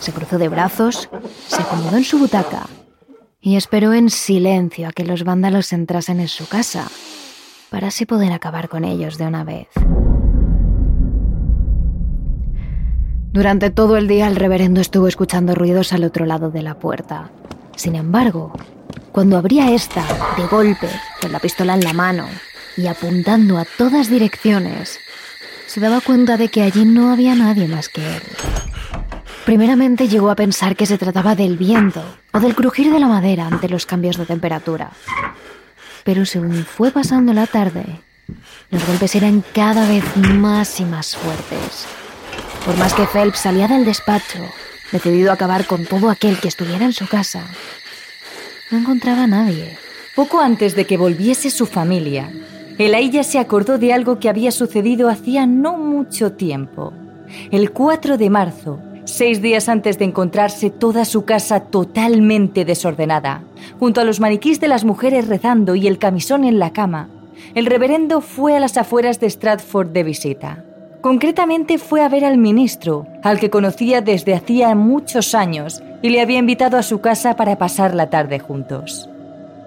Se 0.00 0.12
cruzó 0.12 0.38
de 0.38 0.48
brazos, 0.48 1.08
se 1.46 1.62
acomodó 1.62 1.96
en 1.96 2.04
su 2.04 2.18
butaca 2.18 2.66
y 3.40 3.56
esperó 3.56 3.92
en 3.92 4.10
silencio 4.10 4.88
a 4.88 4.92
que 4.92 5.04
los 5.04 5.24
vándalos 5.24 5.72
entrasen 5.72 6.20
en 6.20 6.28
su 6.28 6.48
casa 6.48 6.88
para 7.70 7.88
así 7.88 8.06
poder 8.06 8.32
acabar 8.32 8.68
con 8.68 8.84
ellos 8.84 9.18
de 9.18 9.26
una 9.26 9.44
vez. 9.44 9.68
Durante 13.36 13.68
todo 13.68 13.98
el 13.98 14.08
día 14.08 14.28
el 14.28 14.36
reverendo 14.36 14.80
estuvo 14.80 15.08
escuchando 15.08 15.54
ruidos 15.54 15.92
al 15.92 16.04
otro 16.04 16.24
lado 16.24 16.50
de 16.50 16.62
la 16.62 16.78
puerta. 16.78 17.28
Sin 17.76 17.94
embargo, 17.94 18.50
cuando 19.12 19.36
abría 19.36 19.72
esta, 19.72 20.02
de 20.38 20.46
golpe, 20.46 20.88
con 21.20 21.32
la 21.32 21.38
pistola 21.38 21.74
en 21.74 21.84
la 21.84 21.92
mano 21.92 22.26
y 22.78 22.86
apuntando 22.86 23.58
a 23.58 23.66
todas 23.76 24.08
direcciones, 24.08 24.98
se 25.66 25.80
daba 25.80 26.00
cuenta 26.00 26.38
de 26.38 26.48
que 26.48 26.62
allí 26.62 26.86
no 26.86 27.12
había 27.12 27.34
nadie 27.34 27.68
más 27.68 27.90
que 27.90 28.00
él. 28.00 28.22
Primeramente 29.44 30.08
llegó 30.08 30.30
a 30.30 30.34
pensar 30.34 30.74
que 30.74 30.86
se 30.86 30.96
trataba 30.96 31.34
del 31.34 31.58
viento 31.58 32.02
o 32.32 32.40
del 32.40 32.54
crujir 32.54 32.90
de 32.90 33.00
la 33.00 33.06
madera 33.06 33.48
ante 33.48 33.68
los 33.68 33.84
cambios 33.84 34.16
de 34.16 34.24
temperatura. 34.24 34.92
Pero 36.04 36.24
según 36.24 36.64
fue 36.64 36.90
pasando 36.90 37.34
la 37.34 37.46
tarde, 37.46 38.00
los 38.70 38.86
golpes 38.86 39.14
eran 39.14 39.44
cada 39.52 39.86
vez 39.86 40.04
más 40.16 40.80
y 40.80 40.86
más 40.86 41.14
fuertes. 41.14 41.86
Por 42.66 42.76
más 42.78 42.94
que 42.94 43.06
Phelps 43.06 43.38
salía 43.38 43.68
del 43.68 43.84
despacho, 43.84 44.40
decidido 44.90 45.30
a 45.30 45.34
acabar 45.34 45.66
con 45.66 45.86
todo 45.86 46.10
aquel 46.10 46.40
que 46.40 46.48
estuviera 46.48 46.84
en 46.84 46.92
su 46.92 47.06
casa, 47.06 47.44
no 48.72 48.78
encontraba 48.78 49.22
a 49.22 49.26
nadie. 49.28 49.78
Poco 50.16 50.40
antes 50.40 50.74
de 50.74 50.84
que 50.84 50.96
volviese 50.96 51.50
su 51.50 51.66
familia, 51.66 52.32
Elijah 52.76 53.22
se 53.22 53.38
acordó 53.38 53.78
de 53.78 53.92
algo 53.92 54.18
que 54.18 54.28
había 54.28 54.50
sucedido 54.50 55.08
hacía 55.08 55.46
no 55.46 55.76
mucho 55.76 56.32
tiempo. 56.32 56.92
El 57.52 57.70
4 57.70 58.18
de 58.18 58.30
marzo, 58.30 58.80
seis 59.04 59.40
días 59.40 59.68
antes 59.68 59.96
de 60.00 60.06
encontrarse 60.06 60.70
toda 60.70 61.04
su 61.04 61.24
casa 61.24 61.60
totalmente 61.60 62.64
desordenada, 62.64 63.44
junto 63.78 64.00
a 64.00 64.04
los 64.04 64.18
maniquís 64.18 64.58
de 64.58 64.66
las 64.66 64.84
mujeres 64.84 65.28
rezando 65.28 65.76
y 65.76 65.86
el 65.86 65.98
camisón 65.98 66.42
en 66.42 66.58
la 66.58 66.72
cama, 66.72 67.10
el 67.54 67.66
reverendo 67.66 68.20
fue 68.20 68.56
a 68.56 68.60
las 68.60 68.76
afueras 68.76 69.20
de 69.20 69.30
Stratford 69.30 69.90
de 69.90 70.02
visita. 70.02 70.65
Concretamente 71.00 71.78
fue 71.78 72.02
a 72.02 72.08
ver 72.08 72.24
al 72.24 72.38
ministro, 72.38 73.06
al 73.22 73.38
que 73.38 73.50
conocía 73.50 74.00
desde 74.00 74.34
hacía 74.34 74.74
muchos 74.74 75.34
años, 75.34 75.82
y 76.02 76.10
le 76.10 76.20
había 76.20 76.38
invitado 76.38 76.76
a 76.76 76.82
su 76.82 77.00
casa 77.00 77.36
para 77.36 77.58
pasar 77.58 77.94
la 77.94 78.10
tarde 78.10 78.38
juntos. 78.38 79.08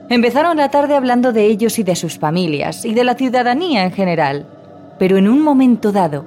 Empezaron 0.10 0.58
la 0.58 0.70
tarde 0.70 0.96
hablando 0.96 1.32
de 1.32 1.46
ellos 1.46 1.78
y 1.80 1.84
de 1.84 1.96
sus 1.96 2.18
familias, 2.18 2.84
y 2.84 2.94
de 2.94 3.04
la 3.04 3.16
ciudadanía 3.16 3.84
en 3.84 3.92
general, 3.92 4.48
pero 4.98 5.18
en 5.18 5.28
un 5.28 5.42
momento 5.42 5.92
dado, 5.92 6.26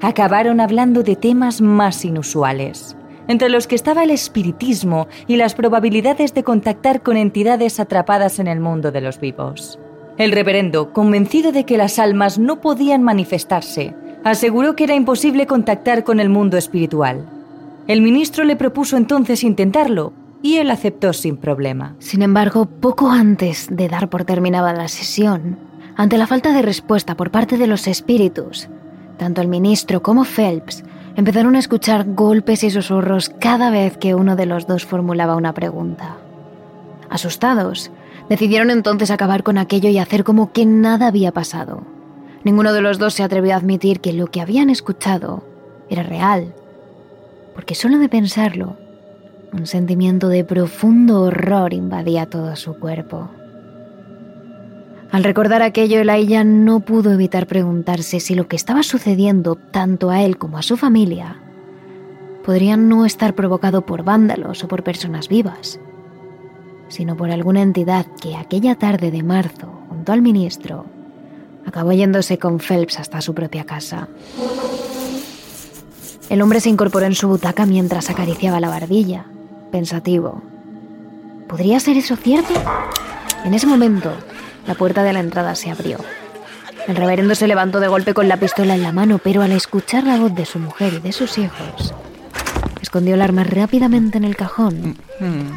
acabaron 0.00 0.60
hablando 0.60 1.02
de 1.02 1.16
temas 1.16 1.60
más 1.60 2.04
inusuales, 2.04 2.96
entre 3.28 3.48
los 3.48 3.66
que 3.66 3.74
estaba 3.74 4.04
el 4.04 4.10
espiritismo 4.10 5.08
y 5.26 5.36
las 5.36 5.54
probabilidades 5.54 6.32
de 6.32 6.44
contactar 6.44 7.02
con 7.02 7.16
entidades 7.16 7.80
atrapadas 7.80 8.38
en 8.38 8.46
el 8.46 8.60
mundo 8.60 8.92
de 8.92 9.00
los 9.00 9.18
vivos. 9.18 9.78
El 10.16 10.30
reverendo, 10.30 10.92
convencido 10.92 11.50
de 11.50 11.64
que 11.64 11.76
las 11.76 11.98
almas 11.98 12.38
no 12.38 12.60
podían 12.60 13.02
manifestarse, 13.02 13.94
aseguró 14.24 14.74
que 14.74 14.84
era 14.84 14.94
imposible 14.94 15.46
contactar 15.46 16.02
con 16.02 16.18
el 16.18 16.30
mundo 16.30 16.56
espiritual. 16.56 17.26
El 17.86 18.00
ministro 18.00 18.44
le 18.44 18.56
propuso 18.56 18.96
entonces 18.96 19.44
intentarlo 19.44 20.14
y 20.42 20.56
él 20.56 20.70
aceptó 20.70 21.12
sin 21.12 21.36
problema. 21.36 21.94
Sin 21.98 22.22
embargo, 22.22 22.66
poco 22.66 23.10
antes 23.10 23.68
de 23.70 23.88
dar 23.88 24.08
por 24.08 24.24
terminada 24.24 24.72
la 24.72 24.88
sesión, 24.88 25.58
ante 25.96 26.18
la 26.18 26.26
falta 26.26 26.52
de 26.52 26.62
respuesta 26.62 27.16
por 27.16 27.30
parte 27.30 27.58
de 27.58 27.66
los 27.66 27.86
espíritus, 27.86 28.68
tanto 29.18 29.42
el 29.42 29.48
ministro 29.48 30.02
como 30.02 30.24
Phelps 30.24 30.82
empezaron 31.16 31.54
a 31.54 31.60
escuchar 31.60 32.04
golpes 32.14 32.64
y 32.64 32.70
susurros 32.70 33.28
cada 33.28 33.70
vez 33.70 33.96
que 33.98 34.14
uno 34.14 34.36
de 34.36 34.46
los 34.46 34.66
dos 34.66 34.84
formulaba 34.84 35.36
una 35.36 35.52
pregunta. 35.52 36.16
Asustados, 37.10 37.90
decidieron 38.28 38.70
entonces 38.70 39.10
acabar 39.10 39.42
con 39.42 39.58
aquello 39.58 39.90
y 39.90 39.98
hacer 39.98 40.24
como 40.24 40.50
que 40.52 40.66
nada 40.66 41.06
había 41.06 41.30
pasado. 41.30 41.82
Ninguno 42.44 42.74
de 42.74 42.82
los 42.82 42.98
dos 42.98 43.14
se 43.14 43.22
atrevió 43.22 43.54
a 43.54 43.56
admitir 43.56 44.00
que 44.00 44.12
lo 44.12 44.26
que 44.26 44.40
habían 44.40 44.68
escuchado 44.68 45.42
era 45.88 46.02
real, 46.02 46.54
porque 47.54 47.74
solo 47.74 47.98
de 47.98 48.08
pensarlo, 48.08 48.76
un 49.52 49.66
sentimiento 49.66 50.28
de 50.28 50.44
profundo 50.44 51.22
horror 51.22 51.72
invadía 51.72 52.26
todo 52.26 52.54
su 52.56 52.78
cuerpo. 52.78 53.30
Al 55.10 55.24
recordar 55.24 55.62
aquello, 55.62 56.00
Elijah 56.00 56.44
no 56.44 56.80
pudo 56.80 57.12
evitar 57.12 57.46
preguntarse 57.46 58.20
si 58.20 58.34
lo 58.34 58.48
que 58.48 58.56
estaba 58.56 58.82
sucediendo 58.82 59.54
tanto 59.54 60.10
a 60.10 60.22
él 60.22 60.38
como 60.38 60.58
a 60.58 60.62
su 60.62 60.76
familia 60.76 61.40
podría 62.44 62.76
no 62.76 63.06
estar 63.06 63.34
provocado 63.34 63.86
por 63.86 64.04
vándalos 64.04 64.62
o 64.64 64.68
por 64.68 64.84
personas 64.84 65.28
vivas, 65.28 65.80
sino 66.88 67.16
por 67.16 67.30
alguna 67.30 67.62
entidad 67.62 68.06
que 68.20 68.36
aquella 68.36 68.74
tarde 68.74 69.10
de 69.10 69.22
marzo, 69.22 69.68
junto 69.88 70.12
al 70.12 70.20
ministro, 70.20 70.84
acabó 71.66 71.92
yéndose 71.92 72.38
con 72.38 72.58
Phelps 72.58 72.98
hasta 72.98 73.20
su 73.20 73.34
propia 73.34 73.64
casa. 73.64 74.08
El 76.28 76.40
hombre 76.40 76.60
se 76.60 76.70
incorporó 76.70 77.06
en 77.06 77.14
su 77.14 77.28
butaca 77.28 77.66
mientras 77.66 78.10
acariciaba 78.10 78.60
la 78.60 78.68
barbilla, 78.68 79.26
pensativo. 79.70 80.42
¿Podría 81.48 81.78
ser 81.80 81.96
eso 81.96 82.16
cierto? 82.16 82.54
En 83.44 83.52
ese 83.52 83.66
momento, 83.66 84.12
la 84.66 84.74
puerta 84.74 85.02
de 85.02 85.12
la 85.12 85.20
entrada 85.20 85.54
se 85.54 85.70
abrió. 85.70 85.98
El 86.88 86.96
reverendo 86.96 87.34
se 87.34 87.46
levantó 87.46 87.80
de 87.80 87.88
golpe 87.88 88.14
con 88.14 88.28
la 88.28 88.38
pistola 88.38 88.74
en 88.74 88.82
la 88.82 88.92
mano, 88.92 89.18
pero 89.18 89.42
al 89.42 89.52
escuchar 89.52 90.04
la 90.04 90.18
voz 90.18 90.34
de 90.34 90.46
su 90.46 90.58
mujer 90.58 90.94
y 90.94 91.00
de 91.00 91.12
sus 91.12 91.38
hijos, 91.38 91.94
escondió 92.80 93.14
el 93.14 93.22
arma 93.22 93.44
rápidamente 93.44 94.18
en 94.18 94.24
el 94.24 94.36
cajón 94.36 94.96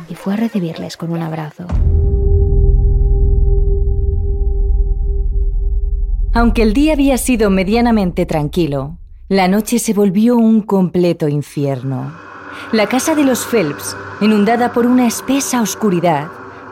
y 0.09 0.15
fue 0.15 0.33
a 0.33 0.37
recibirles 0.37 0.97
con 0.97 1.11
un 1.11 1.21
abrazo. 1.21 1.65
Aunque 6.37 6.61
el 6.61 6.73
día 6.73 6.93
había 6.93 7.17
sido 7.17 7.49
medianamente 7.49 8.27
tranquilo, 8.27 8.99
la 9.27 9.47
noche 9.47 9.79
se 9.79 9.95
volvió 9.95 10.37
un 10.37 10.61
completo 10.61 11.27
infierno. 11.27 12.13
La 12.71 12.85
casa 12.85 13.15
de 13.15 13.23
los 13.23 13.43
Phelps, 13.43 13.97
inundada 14.21 14.71
por 14.71 14.85
una 14.85 15.07
espesa 15.07 15.63
oscuridad, 15.63 16.27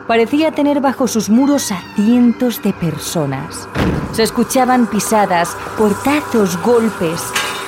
parecía 0.06 0.52
tener 0.52 0.80
bajo 0.80 1.08
sus 1.08 1.28
muros 1.30 1.72
a 1.72 1.82
cientos 1.96 2.62
de 2.62 2.74
personas. 2.74 3.68
Se 4.12 4.22
escuchaban 4.22 4.86
pisadas, 4.86 5.56
portazos, 5.76 6.62
golpes. 6.62 7.20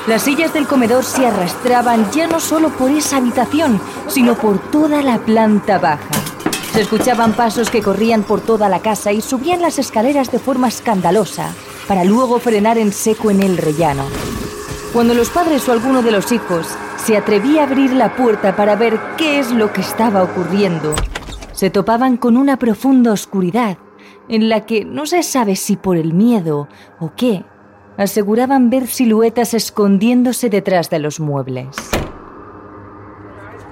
Las 0.06 0.22
sillas 0.22 0.54
del 0.54 0.68
comedor 0.68 1.02
se 1.02 1.26
arrastraban 1.26 2.08
ya 2.12 2.28
no 2.28 2.38
solo 2.38 2.68
por 2.68 2.92
esa 2.92 3.16
habitación, 3.16 3.80
sino 4.06 4.36
por 4.36 4.60
toda 4.70 5.02
la 5.02 5.18
planta 5.18 5.78
baja. 5.78 6.06
Se 6.72 6.82
escuchaban 6.82 7.32
pasos 7.32 7.70
que 7.70 7.82
corrían 7.82 8.22
por 8.22 8.40
toda 8.40 8.68
la 8.68 8.78
casa 8.78 9.10
y 9.10 9.20
subían 9.20 9.62
las 9.62 9.80
escaleras 9.80 10.30
de 10.30 10.38
forma 10.38 10.68
escandalosa, 10.68 11.52
para 11.88 12.04
luego 12.04 12.38
frenar 12.38 12.78
en 12.78 12.92
seco 12.92 13.30
en 13.30 13.42
el 13.42 13.56
rellano. 13.56 14.04
Cuando 14.92 15.14
los 15.14 15.30
padres 15.30 15.68
o 15.68 15.72
alguno 15.72 16.02
de 16.02 16.12
los 16.12 16.30
hijos 16.30 16.68
se 16.96 17.16
atrevía 17.16 17.62
a 17.62 17.64
abrir 17.64 17.92
la 17.92 18.14
puerta 18.14 18.54
para 18.54 18.76
ver 18.76 19.00
qué 19.16 19.38
es 19.38 19.50
lo 19.50 19.72
que 19.72 19.80
estaba 19.80 20.22
ocurriendo, 20.22 20.94
se 21.52 21.70
topaban 21.70 22.18
con 22.18 22.36
una 22.36 22.58
profunda 22.58 23.12
oscuridad 23.12 23.78
en 24.28 24.48
la 24.48 24.66
que 24.66 24.84
no 24.84 25.06
se 25.06 25.22
sabe 25.22 25.56
si 25.56 25.76
por 25.76 25.96
el 25.96 26.12
miedo 26.12 26.68
o 27.00 27.12
qué, 27.16 27.44
aseguraban 27.96 28.70
ver 28.70 28.86
siluetas 28.86 29.54
escondiéndose 29.54 30.50
detrás 30.50 30.90
de 30.90 30.98
los 30.98 31.18
muebles. 31.18 31.68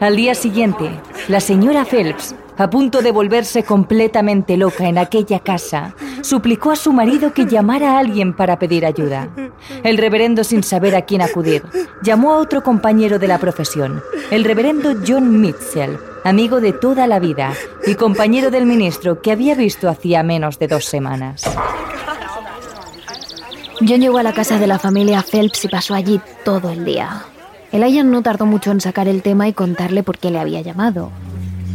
Al 0.00 0.16
día 0.16 0.34
siguiente, 0.34 0.90
la 1.28 1.40
señora 1.40 1.84
Phelps 1.84 2.34
a 2.58 2.70
punto 2.70 3.02
de 3.02 3.12
volverse 3.12 3.64
completamente 3.64 4.56
loca 4.56 4.88
en 4.88 4.98
aquella 4.98 5.40
casa, 5.40 5.94
suplicó 6.22 6.70
a 6.70 6.76
su 6.76 6.92
marido 6.92 7.32
que 7.32 7.46
llamara 7.46 7.92
a 7.92 7.98
alguien 7.98 8.34
para 8.34 8.58
pedir 8.58 8.86
ayuda. 8.86 9.28
El 9.82 9.98
reverendo, 9.98 10.44
sin 10.44 10.62
saber 10.62 10.94
a 10.96 11.02
quién 11.02 11.22
acudir, 11.22 11.62
llamó 12.02 12.32
a 12.32 12.38
otro 12.38 12.62
compañero 12.62 13.18
de 13.18 13.28
la 13.28 13.38
profesión, 13.38 14.02
el 14.30 14.44
reverendo 14.44 14.94
John 15.06 15.40
Mitchell, 15.40 15.98
amigo 16.24 16.60
de 16.60 16.72
toda 16.72 17.06
la 17.06 17.18
vida 17.18 17.52
y 17.86 17.94
compañero 17.94 18.50
del 18.50 18.66
ministro 18.66 19.20
que 19.20 19.32
había 19.32 19.54
visto 19.54 19.88
hacía 19.88 20.22
menos 20.22 20.58
de 20.58 20.68
dos 20.68 20.84
semanas. 20.84 21.44
John 23.80 24.00
llegó 24.00 24.18
a 24.18 24.22
la 24.22 24.32
casa 24.32 24.58
de 24.58 24.66
la 24.66 24.78
familia 24.78 25.22
Phelps 25.22 25.66
y 25.66 25.68
pasó 25.68 25.94
allí 25.94 26.20
todo 26.44 26.70
el 26.70 26.84
día. 26.84 27.24
Elijah 27.72 28.04
no 28.04 28.22
tardó 28.22 28.46
mucho 28.46 28.70
en 28.70 28.80
sacar 28.80 29.06
el 29.06 29.22
tema 29.22 29.48
y 29.48 29.52
contarle 29.52 30.02
por 30.02 30.18
qué 30.18 30.30
le 30.30 30.38
había 30.38 30.62
llamado. 30.62 31.10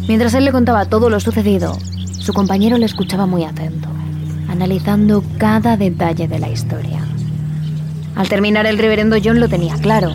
Mientras 0.08 0.34
él 0.34 0.46
le 0.46 0.52
contaba 0.52 0.86
todo 0.86 1.10
lo 1.10 1.20
sucedido, 1.20 1.78
Su 2.22 2.34
compañero 2.34 2.78
le 2.78 2.86
escuchaba 2.86 3.26
muy 3.26 3.46
atento, 3.46 3.90
analizando 4.48 5.24
cada 5.40 5.76
detalle 5.76 6.28
de 6.28 6.38
la 6.38 6.50
historia. 6.50 7.00
Al 8.16 8.30
terminar 8.30 8.68
el 8.68 8.78
reverendo 8.78 9.18
John 9.24 9.40
lo 9.40 9.50
tenía 9.50 9.74
claro. 9.78 10.14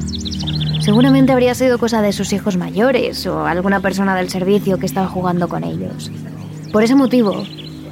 Seguramente 0.80 1.32
habría 1.32 1.56
sido 1.56 1.78
cosa 1.78 2.02
de 2.02 2.12
sus 2.12 2.32
hijos 2.32 2.56
mayores 2.56 3.26
o 3.26 3.44
alguna 3.44 3.80
persona 3.80 4.14
del 4.14 4.30
servicio 4.30 4.78
que 4.78 4.86
estaba 4.86 5.08
jugando 5.08 5.48
con 5.48 5.64
ellos. 5.64 6.12
Por 6.72 6.84
ese 6.84 6.94
motivo, 6.94 7.42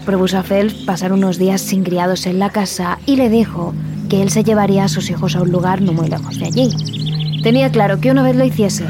propuso 0.07 0.39
a 0.39 0.45
Phelps 0.45 0.85
pasar 0.85 1.13
unos 1.13 1.37
días 1.37 1.61
sin 1.61 1.83
criados 1.83 2.27
en 2.27 2.39
la 2.39 2.51
casa 2.51 3.01
y 3.07 3.17
le 3.17 3.31
dijo 3.31 3.75
que 4.09 4.23
él 4.23 4.31
se 4.31 4.45
llevaría 4.45 4.85
a 4.85 4.89
sus 4.89 5.11
hijos 5.11 5.35
a 5.35 5.43
un 5.43 5.51
lugar 5.51 5.83
no 5.83 5.93
muy 5.93 6.09
lejos 6.09 6.39
de 6.39 6.47
allí. 6.47 6.71
Tenía 7.43 7.73
claro 7.73 7.99
que 7.99 8.13
una 8.13 8.23
vez 8.23 8.37
lo 8.37 8.45
hiciese, 8.45 8.85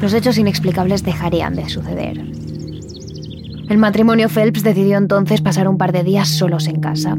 los 0.00 0.12
hechos 0.14 0.38
inexplicables 0.38 1.02
dejarían 1.02 1.54
de 1.54 1.68
suceder. 1.68 2.18
El 3.68 3.78
matrimonio 3.78 4.28
Phelps 4.28 4.62
decidió 4.62 4.96
entonces 4.96 5.42
pasar 5.42 5.68
un 5.68 5.76
par 5.76 5.92
de 5.92 6.02
días 6.02 6.28
solos 6.28 6.68
en 6.68 6.80
casa. 6.80 7.16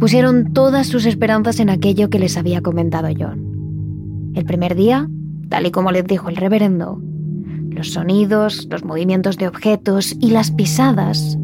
Pusieron 0.00 0.52
todas 0.52 0.86
sus 0.86 1.04
esperanzas 1.04 1.60
en 1.60 1.68
aquello 1.68 2.08
que 2.08 2.18
les 2.18 2.36
había 2.36 2.62
comentado 2.62 3.08
John. 3.18 4.32
El 4.34 4.44
primer 4.44 4.74
día, 4.74 5.08
tal 5.48 5.66
y 5.66 5.70
como 5.70 5.92
les 5.92 6.06
dijo 6.06 6.28
el 6.28 6.36
reverendo, 6.36 7.00
los 7.70 7.92
sonidos, 7.92 8.68
los 8.70 8.84
movimientos 8.84 9.36
de 9.36 9.48
objetos 9.48 10.16
y 10.18 10.30
las 10.30 10.50
pisadas 10.50 11.36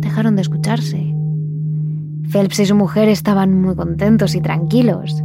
dejaron 0.00 0.36
de 0.36 0.42
escucharse. 0.42 1.14
Phelps 2.30 2.60
y 2.60 2.66
su 2.66 2.74
mujer 2.74 3.08
estaban 3.08 3.60
muy 3.60 3.74
contentos 3.74 4.34
y 4.34 4.40
tranquilos. 4.40 5.22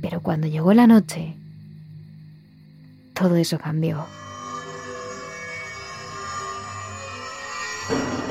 Pero 0.00 0.20
cuando 0.20 0.46
llegó 0.46 0.72
la 0.74 0.86
noche, 0.86 1.36
todo 3.14 3.36
eso 3.36 3.58
cambió. 3.58 4.06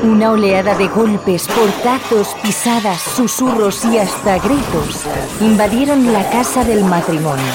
Una 0.04 0.32
oleada 0.32 0.76
de 0.76 0.88
golpes, 0.90 1.48
portazos, 1.48 2.36
pisadas, 2.44 3.02
susurros 3.02 3.86
y 3.86 3.98
hasta 3.98 4.38
gritos 4.38 5.06
invadieron 5.40 6.12
la 6.12 6.30
casa 6.30 6.66
del 6.66 6.84
matrimonio. 6.84 7.54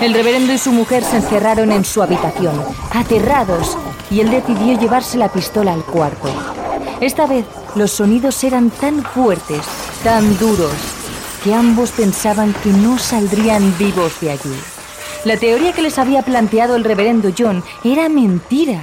El 0.00 0.14
reverendo 0.14 0.52
y 0.52 0.58
su 0.58 0.72
mujer 0.72 1.04
se 1.04 1.16
encerraron 1.16 1.70
en 1.70 1.84
su 1.84 2.02
habitación, 2.02 2.58
aterrados, 2.92 3.76
y 4.10 4.20
él 4.20 4.30
decidió 4.30 4.78
llevarse 4.78 5.18
la 5.18 5.28
pistola 5.28 5.74
al 5.74 5.84
cuarto. 5.84 6.28
Esta 7.00 7.26
vez 7.26 7.44
los 7.74 7.90
sonidos 7.90 8.42
eran 8.44 8.70
tan 8.70 9.02
fuertes, 9.02 9.60
tan 10.02 10.38
duros, 10.38 10.72
que 11.44 11.54
ambos 11.54 11.90
pensaban 11.90 12.54
que 12.62 12.70
no 12.70 12.98
saldrían 12.98 13.76
vivos 13.78 14.20
de 14.20 14.30
allí. 14.30 14.73
La 15.24 15.38
teoría 15.38 15.72
que 15.72 15.80
les 15.80 15.98
había 15.98 16.20
planteado 16.20 16.76
el 16.76 16.84
reverendo 16.84 17.30
John 17.36 17.62
era 17.82 18.10
mentira. 18.10 18.82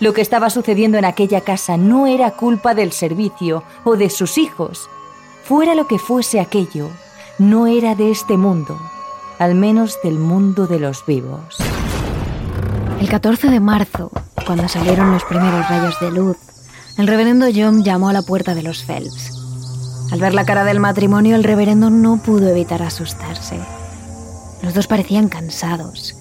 Lo 0.00 0.14
que 0.14 0.22
estaba 0.22 0.48
sucediendo 0.48 0.96
en 0.96 1.04
aquella 1.04 1.42
casa 1.42 1.76
no 1.76 2.06
era 2.06 2.30
culpa 2.30 2.74
del 2.74 2.92
servicio 2.92 3.62
o 3.84 3.96
de 3.96 4.08
sus 4.08 4.38
hijos. 4.38 4.88
Fuera 5.44 5.74
lo 5.74 5.86
que 5.86 5.98
fuese 5.98 6.40
aquello, 6.40 6.88
no 7.38 7.66
era 7.66 7.94
de 7.94 8.10
este 8.10 8.38
mundo, 8.38 8.80
al 9.38 9.54
menos 9.54 9.98
del 10.02 10.18
mundo 10.18 10.66
de 10.66 10.78
los 10.78 11.04
vivos. 11.04 11.58
El 12.98 13.08
14 13.10 13.50
de 13.50 13.60
marzo, 13.60 14.10
cuando 14.46 14.68
salieron 14.68 15.12
los 15.12 15.24
primeros 15.24 15.68
rayos 15.68 16.00
de 16.00 16.10
luz, 16.10 16.38
el 16.96 17.06
reverendo 17.06 17.46
John 17.54 17.84
llamó 17.84 18.08
a 18.08 18.14
la 18.14 18.22
puerta 18.22 18.54
de 18.54 18.62
los 18.62 18.82
Phelps. 18.82 19.30
Al 20.10 20.20
ver 20.20 20.32
la 20.32 20.46
cara 20.46 20.64
del 20.64 20.80
matrimonio, 20.80 21.36
el 21.36 21.44
reverendo 21.44 21.90
no 21.90 22.16
pudo 22.16 22.48
evitar 22.48 22.82
asustarse. 22.82 23.60
Los 24.62 24.74
dos 24.74 24.86
parecían 24.86 25.28
cansados, 25.28 26.14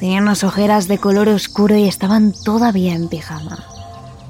Tenían 0.00 0.22
unas 0.22 0.44
ojeras 0.44 0.88
de 0.88 0.96
color 0.96 1.28
oscuro 1.28 1.76
y 1.76 1.86
estaban 1.86 2.32
todavía 2.32 2.94
en 2.94 3.08
pijama. 3.08 3.58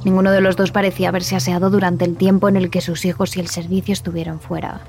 Ninguno 0.04 0.32
de 0.32 0.40
los 0.40 0.56
dos 0.56 0.72
parecía 0.72 1.10
haberse 1.10 1.36
aseado 1.36 1.70
durante 1.70 2.04
el 2.04 2.16
tiempo 2.16 2.48
en 2.48 2.56
el 2.56 2.70
que 2.70 2.80
sus 2.80 3.04
hijos 3.04 3.36
y 3.36 3.40
el 3.40 3.46
servicio 3.46 3.92
estuvieron 3.92 4.40
fuera. 4.40 4.80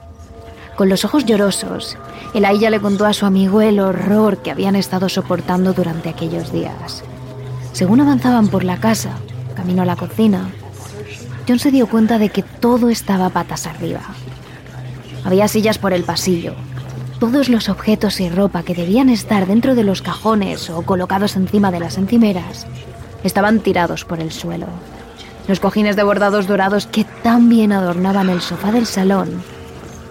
Con 0.75 0.89
los 0.89 1.05
ojos 1.05 1.23
llorosos, 1.25 1.99
Elijah 2.33 2.71
le 2.71 2.79
contó 2.79 3.05
a 3.05 3.13
su 3.13 3.27
amigo 3.27 3.61
el 3.61 3.79
horror 3.79 4.39
que 4.39 4.49
habían 4.49 4.75
estado 4.75 5.07
soportando 5.07 5.73
durante 5.73 6.09
aquellos 6.09 6.51
días. 6.51 7.03
Según 7.73 8.01
avanzaban 8.01 8.47
por 8.47 8.63
la 8.63 8.79
casa, 8.79 9.11
camino 9.55 9.83
a 9.83 9.85
la 9.85 9.97
cocina, 9.97 10.49
John 11.47 11.59
se 11.59 11.69
dio 11.69 11.85
cuenta 11.87 12.17
de 12.17 12.29
que 12.29 12.41
todo 12.41 12.89
estaba 12.89 13.29
patas 13.29 13.67
arriba. 13.67 14.01
Había 15.23 15.47
sillas 15.47 15.77
por 15.77 15.93
el 15.93 16.03
pasillo, 16.03 16.55
todos 17.21 17.49
los 17.49 17.69
objetos 17.69 18.19
y 18.19 18.29
ropa 18.29 18.63
que 18.63 18.73
debían 18.73 19.07
estar 19.07 19.45
dentro 19.45 19.75
de 19.75 19.83
los 19.83 20.01
cajones 20.01 20.71
o 20.71 20.81
colocados 20.81 21.35
encima 21.35 21.69
de 21.69 21.79
las 21.79 21.99
encimeras 21.99 22.65
estaban 23.23 23.59
tirados 23.59 24.05
por 24.05 24.19
el 24.19 24.31
suelo. 24.31 24.65
Los 25.47 25.59
cojines 25.59 25.95
de 25.95 26.01
bordados 26.01 26.47
dorados 26.47 26.87
que 26.87 27.03
tan 27.03 27.47
bien 27.47 27.73
adornaban 27.73 28.31
el 28.31 28.41
sofá 28.41 28.71
del 28.71 28.87
salón 28.87 29.43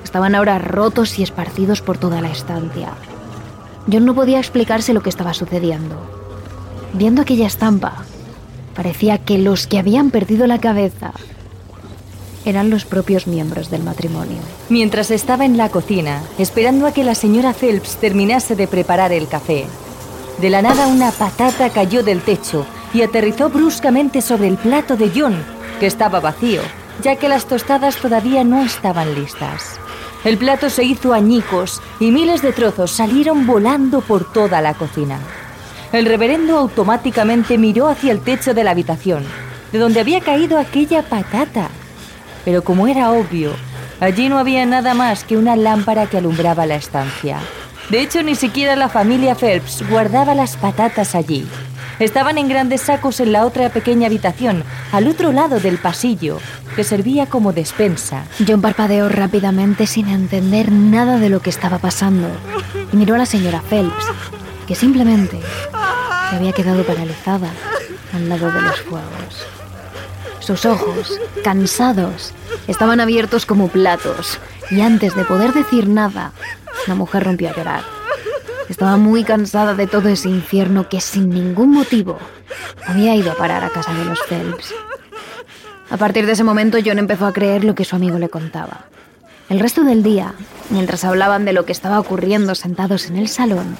estaban 0.04 0.36
ahora 0.36 0.60
rotos 0.60 1.18
y 1.18 1.24
esparcidos 1.24 1.82
por 1.82 1.98
toda 1.98 2.20
la 2.20 2.30
estancia. 2.30 2.90
John 3.90 4.04
no 4.04 4.14
podía 4.14 4.38
explicarse 4.38 4.94
lo 4.94 5.02
que 5.02 5.10
estaba 5.10 5.34
sucediendo. 5.34 5.96
Viendo 6.92 7.22
aquella 7.22 7.48
estampa, 7.48 8.04
parecía 8.76 9.18
que 9.18 9.36
los 9.38 9.66
que 9.66 9.80
habían 9.80 10.12
perdido 10.12 10.46
la 10.46 10.60
cabeza 10.60 11.10
eran 12.44 12.70
los 12.70 12.84
propios 12.84 13.26
miembros 13.26 13.70
del 13.70 13.82
matrimonio. 13.82 14.38
Mientras 14.68 15.10
estaba 15.10 15.44
en 15.44 15.56
la 15.56 15.68
cocina, 15.68 16.22
esperando 16.38 16.86
a 16.86 16.92
que 16.92 17.04
la 17.04 17.14
señora 17.14 17.52
Phelps 17.52 17.96
terminase 17.96 18.56
de 18.56 18.66
preparar 18.66 19.12
el 19.12 19.28
café, 19.28 19.66
de 20.40 20.50
la 20.50 20.62
nada 20.62 20.86
una 20.86 21.10
patata 21.10 21.68
cayó 21.70 22.02
del 22.02 22.22
techo 22.22 22.66
y 22.94 23.02
aterrizó 23.02 23.50
bruscamente 23.50 24.22
sobre 24.22 24.48
el 24.48 24.56
plato 24.56 24.96
de 24.96 25.10
John, 25.14 25.36
que 25.78 25.86
estaba 25.86 26.20
vacío, 26.20 26.62
ya 27.02 27.16
que 27.16 27.28
las 27.28 27.46
tostadas 27.46 27.96
todavía 27.96 28.42
no 28.42 28.62
estaban 28.62 29.14
listas. 29.14 29.78
El 30.24 30.36
plato 30.38 30.68
se 30.68 30.84
hizo 30.84 31.12
añicos 31.12 31.80
y 31.98 32.10
miles 32.10 32.42
de 32.42 32.52
trozos 32.52 32.90
salieron 32.90 33.46
volando 33.46 34.00
por 34.00 34.30
toda 34.32 34.60
la 34.60 34.74
cocina. 34.74 35.18
El 35.92 36.06
reverendo 36.06 36.58
automáticamente 36.58 37.58
miró 37.58 37.88
hacia 37.88 38.12
el 38.12 38.20
techo 38.20 38.54
de 38.54 38.64
la 38.64 38.70
habitación, 38.72 39.24
de 39.72 39.78
donde 39.78 40.00
había 40.00 40.20
caído 40.20 40.58
aquella 40.58 41.02
patata, 41.02 41.70
pero 42.44 42.62
como 42.64 42.86
era 42.86 43.10
obvio, 43.10 43.52
allí 44.00 44.28
no 44.28 44.38
había 44.38 44.66
nada 44.66 44.94
más 44.94 45.24
que 45.24 45.36
una 45.36 45.56
lámpara 45.56 46.06
que 46.06 46.18
alumbraba 46.18 46.66
la 46.66 46.76
estancia. 46.76 47.38
De 47.90 48.00
hecho, 48.00 48.22
ni 48.22 48.36
siquiera 48.36 48.76
la 48.76 48.88
familia 48.88 49.34
Phelps 49.34 49.82
guardaba 49.88 50.34
las 50.34 50.56
patatas 50.56 51.14
allí. 51.14 51.46
Estaban 51.98 52.38
en 52.38 52.48
grandes 52.48 52.82
sacos 52.82 53.20
en 53.20 53.32
la 53.32 53.44
otra 53.44 53.68
pequeña 53.68 54.06
habitación, 54.06 54.64
al 54.92 55.08
otro 55.08 55.32
lado 55.32 55.60
del 55.60 55.76
pasillo, 55.76 56.38
que 56.76 56.84
servía 56.84 57.26
como 57.26 57.52
despensa. 57.52 58.24
John 58.46 58.62
parpadeó 58.62 59.08
rápidamente 59.08 59.86
sin 59.86 60.08
entender 60.08 60.72
nada 60.72 61.18
de 61.18 61.28
lo 61.28 61.40
que 61.40 61.50
estaba 61.50 61.78
pasando 61.78 62.28
y 62.92 62.96
miró 62.96 63.16
a 63.16 63.18
la 63.18 63.26
señora 63.26 63.60
Phelps, 63.68 64.06
que 64.66 64.74
simplemente 64.74 65.40
se 66.30 66.36
había 66.36 66.52
quedado 66.52 66.84
paralizada 66.84 67.50
al 68.14 68.28
lado 68.28 68.50
de 68.50 68.60
los 68.62 68.80
fuegos. 68.80 69.59
Sus 70.50 70.66
ojos, 70.66 71.20
cansados, 71.44 72.32
estaban 72.66 72.98
abiertos 72.98 73.46
como 73.46 73.68
platos, 73.68 74.40
y 74.72 74.80
antes 74.80 75.14
de 75.14 75.24
poder 75.24 75.52
decir 75.52 75.88
nada, 75.88 76.32
la 76.88 76.96
mujer 76.96 77.22
rompió 77.22 77.50
a 77.50 77.56
llorar. 77.56 77.82
Estaba 78.68 78.96
muy 78.96 79.22
cansada 79.22 79.74
de 79.74 79.86
todo 79.86 80.08
ese 80.08 80.28
infierno 80.28 80.88
que 80.88 81.00
sin 81.00 81.30
ningún 81.30 81.70
motivo 81.70 82.18
había 82.84 83.14
ido 83.14 83.30
a 83.30 83.36
parar 83.36 83.62
a 83.62 83.70
casa 83.70 83.94
de 83.94 84.04
los 84.04 84.18
Phelps. 84.28 84.74
A 85.88 85.96
partir 85.96 86.26
de 86.26 86.32
ese 86.32 86.42
momento 86.42 86.78
John 86.84 86.98
empezó 86.98 87.26
a 87.26 87.32
creer 87.32 87.62
lo 87.62 87.76
que 87.76 87.84
su 87.84 87.94
amigo 87.94 88.18
le 88.18 88.28
contaba. 88.28 88.86
El 89.50 89.60
resto 89.60 89.84
del 89.84 90.02
día, 90.02 90.34
mientras 90.70 91.04
hablaban 91.04 91.44
de 91.44 91.52
lo 91.52 91.64
que 91.64 91.70
estaba 91.70 92.00
ocurriendo 92.00 92.56
sentados 92.56 93.06
en 93.06 93.18
el 93.18 93.28
salón, 93.28 93.76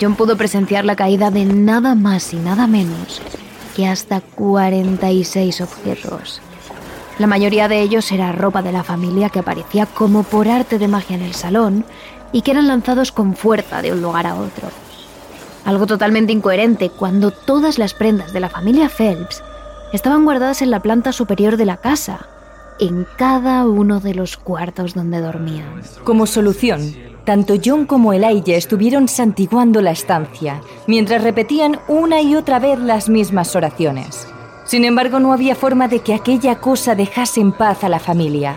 John 0.00 0.14
pudo 0.14 0.36
presenciar 0.36 0.84
la 0.84 0.94
caída 0.94 1.32
de 1.32 1.46
nada 1.46 1.96
más 1.96 2.32
y 2.32 2.36
nada 2.36 2.68
menos 2.68 3.20
que 3.76 3.86
hasta 3.86 4.20
46 4.20 5.60
objetos. 5.60 6.40
La 7.18 7.26
mayoría 7.26 7.68
de 7.68 7.80
ellos 7.82 8.10
era 8.12 8.32
ropa 8.32 8.62
de 8.62 8.72
la 8.72 8.82
familia 8.82 9.28
que 9.28 9.40
aparecía 9.40 9.86
como 9.86 10.22
por 10.22 10.48
arte 10.48 10.78
de 10.78 10.88
magia 10.88 11.16
en 11.16 11.22
el 11.22 11.34
salón 11.34 11.84
y 12.32 12.42
que 12.42 12.52
eran 12.52 12.68
lanzados 12.68 13.12
con 13.12 13.36
fuerza 13.36 13.82
de 13.82 13.92
un 13.92 14.00
lugar 14.00 14.26
a 14.26 14.36
otro. 14.36 14.68
Algo 15.64 15.86
totalmente 15.86 16.32
incoherente 16.32 16.88
cuando 16.88 17.30
todas 17.30 17.78
las 17.78 17.92
prendas 17.92 18.32
de 18.32 18.40
la 18.40 18.48
familia 18.48 18.88
Phelps 18.88 19.42
estaban 19.92 20.24
guardadas 20.24 20.62
en 20.62 20.70
la 20.70 20.80
planta 20.80 21.12
superior 21.12 21.56
de 21.56 21.66
la 21.66 21.76
casa, 21.76 22.26
en 22.78 23.06
cada 23.16 23.66
uno 23.66 24.00
de 24.00 24.14
los 24.14 24.36
cuartos 24.36 24.94
donde 24.94 25.20
dormían. 25.20 25.82
Como 26.04 26.26
solución, 26.26 26.94
tanto 27.30 27.54
John 27.64 27.86
como 27.86 28.12
Elijah 28.12 28.56
estuvieron 28.56 29.06
santiguando 29.06 29.80
la 29.82 29.92
estancia, 29.92 30.62
mientras 30.88 31.22
repetían 31.22 31.78
una 31.86 32.22
y 32.22 32.34
otra 32.34 32.58
vez 32.58 32.76
las 32.76 33.08
mismas 33.08 33.54
oraciones. 33.54 34.26
Sin 34.64 34.84
embargo, 34.84 35.20
no 35.20 35.32
había 35.32 35.54
forma 35.54 35.86
de 35.86 36.00
que 36.00 36.12
aquella 36.12 36.58
cosa 36.58 36.96
dejase 36.96 37.40
en 37.40 37.52
paz 37.52 37.84
a 37.84 37.88
la 37.88 38.00
familia. 38.00 38.56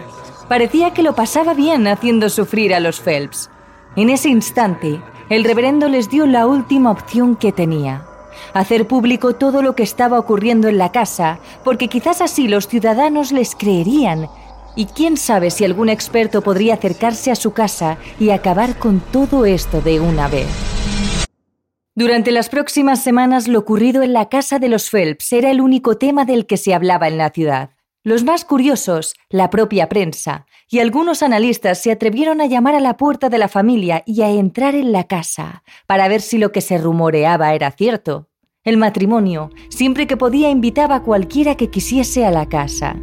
Parecía 0.49 0.91
que 0.91 1.03
lo 1.03 1.13
pasaba 1.13 1.53
bien 1.53 1.87
haciendo 1.87 2.29
sufrir 2.29 2.73
a 2.73 2.79
los 2.79 2.99
Phelps. 2.99 3.51
En 3.95 4.09
ese 4.09 4.29
instante, 4.29 4.99
el 5.29 5.43
reverendo 5.43 5.87
les 5.87 6.09
dio 6.09 6.25
la 6.25 6.47
última 6.47 6.89
opción 6.89 7.35
que 7.35 7.51
tenía. 7.51 8.07
hacer 8.55 8.87
público 8.87 9.35
todo 9.35 9.61
lo 9.61 9.75
que 9.75 9.83
estaba 9.83 10.17
ocurriendo 10.17 10.67
en 10.67 10.79
la 10.79 10.91
casa, 10.91 11.37
porque 11.63 11.89
quizás 11.89 12.21
así 12.21 12.47
los 12.47 12.67
ciudadanos 12.67 13.31
les 13.31 13.53
creerían. 13.55 14.29
Y 14.75 14.85
quién 14.85 15.17
sabe 15.17 15.51
si 15.51 15.65
algún 15.65 15.89
experto 15.89 16.41
podría 16.41 16.75
acercarse 16.75 17.31
a 17.31 17.35
su 17.35 17.53
casa 17.53 17.97
y 18.19 18.31
acabar 18.31 18.77
con 18.77 18.99
todo 18.99 19.45
esto 19.45 19.81
de 19.81 19.99
una 19.99 20.27
vez. 20.27 20.47
Durante 21.95 22.31
las 22.31 22.49
próximas 22.49 23.03
semanas 23.03 23.47
lo 23.47 23.59
ocurrido 23.59 24.01
en 24.01 24.13
la 24.13 24.27
casa 24.27 24.57
de 24.57 24.67
los 24.67 24.89
Phelps 24.89 25.31
era 25.31 25.51
el 25.51 25.61
único 25.61 25.97
tema 25.97 26.25
del 26.25 26.47
que 26.47 26.57
se 26.57 26.73
hablaba 26.73 27.07
en 27.07 27.19
la 27.19 27.29
ciudad. 27.29 27.69
Los 28.03 28.23
más 28.23 28.45
curiosos, 28.45 29.13
la 29.29 29.51
propia 29.51 29.87
prensa, 29.89 30.45
y 30.69 30.79
algunos 30.79 31.21
analistas 31.21 31.81
se 31.81 31.91
atrevieron 31.91 32.41
a 32.41 32.47
llamar 32.47 32.73
a 32.73 32.79
la 32.79 32.97
puerta 32.97 33.29
de 33.29 33.37
la 33.37 33.47
familia 33.47 34.01
y 34.07 34.23
a 34.23 34.29
entrar 34.31 34.73
en 34.73 34.91
la 34.91 35.03
casa 35.03 35.63
para 35.85 36.07
ver 36.07 36.21
si 36.21 36.39
lo 36.39 36.51
que 36.51 36.61
se 36.61 36.79
rumoreaba 36.79 37.53
era 37.53 37.69
cierto. 37.71 38.27
El 38.63 38.77
matrimonio, 38.77 39.51
siempre 39.69 40.07
que 40.07 40.17
podía, 40.17 40.49
invitaba 40.49 40.95
a 40.95 41.03
cualquiera 41.03 41.55
que 41.55 41.69
quisiese 41.69 42.25
a 42.25 42.31
la 42.31 42.49
casa. 42.49 42.95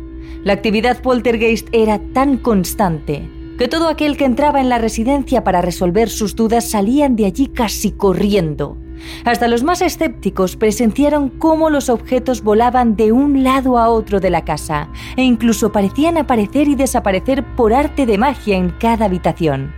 La 0.45 0.53
actividad 0.55 1.03
poltergeist 1.03 1.69
era 1.73 1.99
tan 2.13 2.39
constante 2.39 3.29
que 3.59 3.69
todo 3.69 3.89
aquel 3.89 4.17
que 4.17 4.25
entraba 4.25 4.61
en 4.61 4.71
la 4.71 4.79
residencia 4.79 5.45
para 5.45 5.61
resolver 5.61 6.09
sus 6.09 6.35
dudas 6.35 6.71
salían 6.71 7.15
de 7.15 7.27
allí 7.27 7.47
casi 7.47 7.91
corriendo. 7.91 8.79
Hasta 9.25 9.49
los 9.49 9.63
más 9.63 9.83
escépticos 9.83 10.57
presenciaron 10.57 11.29
cómo 11.29 11.69
los 11.69 11.91
objetos 11.91 12.43
volaban 12.43 12.97
de 12.97 13.13
un 13.13 13.45
lado 13.45 13.77
a 13.77 13.91
otro 13.91 14.19
de 14.19 14.31
la 14.31 14.47
casa 14.47 14.89
e 15.17 15.25
incluso 15.25 15.73
parecían 15.73 16.17
aparecer 16.17 16.69
y 16.69 16.75
desaparecer 16.75 17.45
por 17.55 17.75
arte 17.75 18.07
de 18.07 18.17
magia 18.17 18.57
en 18.57 18.71
cada 18.71 19.07
habitación. 19.07 19.75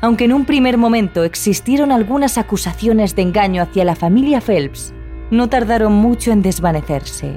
Aunque 0.00 0.24
en 0.24 0.32
un 0.32 0.44
primer 0.44 0.78
momento 0.78 1.24
existieron 1.24 1.92
algunas 1.92 2.38
acusaciones 2.38 3.14
de 3.14 3.22
engaño 3.22 3.62
hacia 3.62 3.84
la 3.84 3.96
familia 3.96 4.40
Phelps, 4.40 4.94
no 5.30 5.48
tardaron 5.48 5.92
mucho 5.92 6.32
en 6.32 6.42
desvanecerse. 6.42 7.36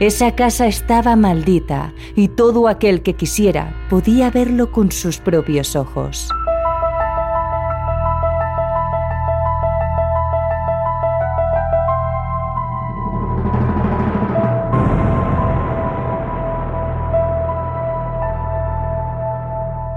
Esa 0.00 0.34
casa 0.34 0.66
estaba 0.66 1.16
maldita 1.16 1.92
y 2.16 2.28
todo 2.28 2.68
aquel 2.68 3.02
que 3.02 3.14
quisiera 3.14 3.74
podía 3.90 4.30
verlo 4.30 4.72
con 4.72 4.92
sus 4.92 5.18
propios 5.18 5.76
ojos. 5.76 6.28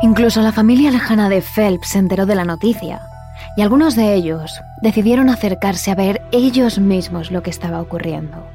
Incluso 0.03 0.41
la 0.41 0.51
familia 0.51 0.91
lejana 0.91 1.29
de 1.29 1.41
Phelps 1.41 1.87
se 1.89 1.97
enteró 1.97 2.25
de 2.25 2.35
la 2.35 2.43
noticia, 2.43 3.01
y 3.55 3.61
algunos 3.61 3.95
de 3.95 4.13
ellos 4.13 4.61
decidieron 4.81 5.29
acercarse 5.29 5.91
a 5.91 5.95
ver 5.95 6.21
ellos 6.31 6.77
mismos 6.77 7.31
lo 7.31 7.41
que 7.41 7.49
estaba 7.49 7.81
ocurriendo. 7.81 8.45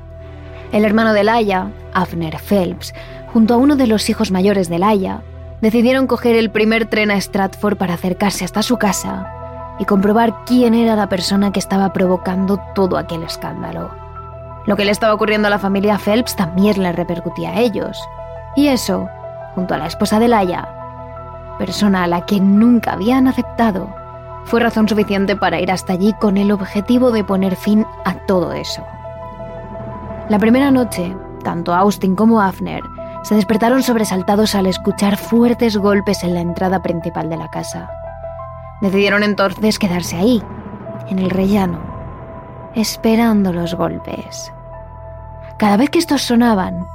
El 0.71 0.85
hermano 0.85 1.15
de 1.15 1.25
Laia, 1.25 1.71
Avner 1.95 2.39
Phelps, 2.39 2.93
junto 3.33 3.55
a 3.55 3.57
uno 3.57 3.75
de 3.75 3.87
los 3.87 4.11
hijos 4.11 4.31
mayores 4.31 4.69
de 4.69 4.79
Laia, 4.79 5.23
decidieron 5.63 6.07
coger 6.07 6.37
el 6.37 6.51
primer 6.51 6.87
tren 6.87 7.11
a 7.11 7.17
Stratford 7.17 7.79
para 7.79 7.95
acercarse 7.95 8.45
hasta 8.45 8.63
su 8.63 8.77
casa 8.77 9.33
y 9.79 9.87
comprobar 9.87 10.45
quién 10.45 10.75
era 10.75 10.95
la 10.95 11.09
persona 11.09 11.53
que 11.53 11.59
estaba 11.59 11.93
provocando 11.95 12.61
todo 12.75 12.99
aquel 12.99 13.23
escándalo. 13.23 13.91
Lo 14.67 14.77
que 14.77 14.85
le 14.85 14.91
estaba 14.91 15.15
ocurriendo 15.15 15.49
a 15.49 15.51
la 15.51 15.59
familia 15.59 15.99
Phelps 15.99 16.37
también 16.37 16.83
le 16.83 16.93
repercutía 16.93 17.53
a 17.53 17.61
ellos. 17.61 17.99
Y 18.55 18.69
eso, 18.69 19.09
junto 19.55 19.73
a 19.73 19.79
la 19.79 19.87
esposa 19.87 20.19
de 20.19 20.29
Laia, 20.29 20.69
persona 21.59 22.05
a 22.05 22.07
la 22.07 22.27
que 22.27 22.41
nunca 22.41 22.93
habían 22.93 23.27
aceptado, 23.27 23.89
fue 24.45 24.61
razón 24.61 24.87
suficiente 24.87 25.35
para 25.35 25.61
ir 25.61 25.71
hasta 25.71 25.95
allí 25.95 26.13
con 26.21 26.37
el 26.37 26.53
objetivo 26.53 27.11
de 27.11 27.25
poner 27.25 27.57
fin 27.57 27.87
a 28.05 28.15
todo 28.27 28.53
eso. 28.53 28.85
La 30.29 30.39
primera 30.39 30.71
noche, 30.71 31.17
tanto 31.43 31.75
Austin 31.75 32.15
como 32.15 32.43
Afner 32.43 32.83
se 33.23 33.35
despertaron 33.35 33.83
sobresaltados 33.83 34.55
al 34.55 34.67
escuchar 34.67 35.17
fuertes 35.17 35.77
golpes 35.79 36.23
en 36.23 36.35
la 36.35 36.41
entrada 36.41 36.83
principal 36.83 37.31
de 37.31 37.39
la 37.39 37.49
casa. 37.49 37.91
Decidieron 38.83 39.23
entonces 39.23 39.79
quedarse 39.79 40.17
ahí, 40.17 40.43
en 41.09 41.19
el 41.19 41.31
rellano, 41.31 41.81
esperando 42.75 43.55
los 43.55 43.75
golpes. 43.75 44.53
Cada 45.59 45.79
vez 45.79 45.89
que 45.89 45.99
estos 45.99 46.23
sonaban, 46.23 46.87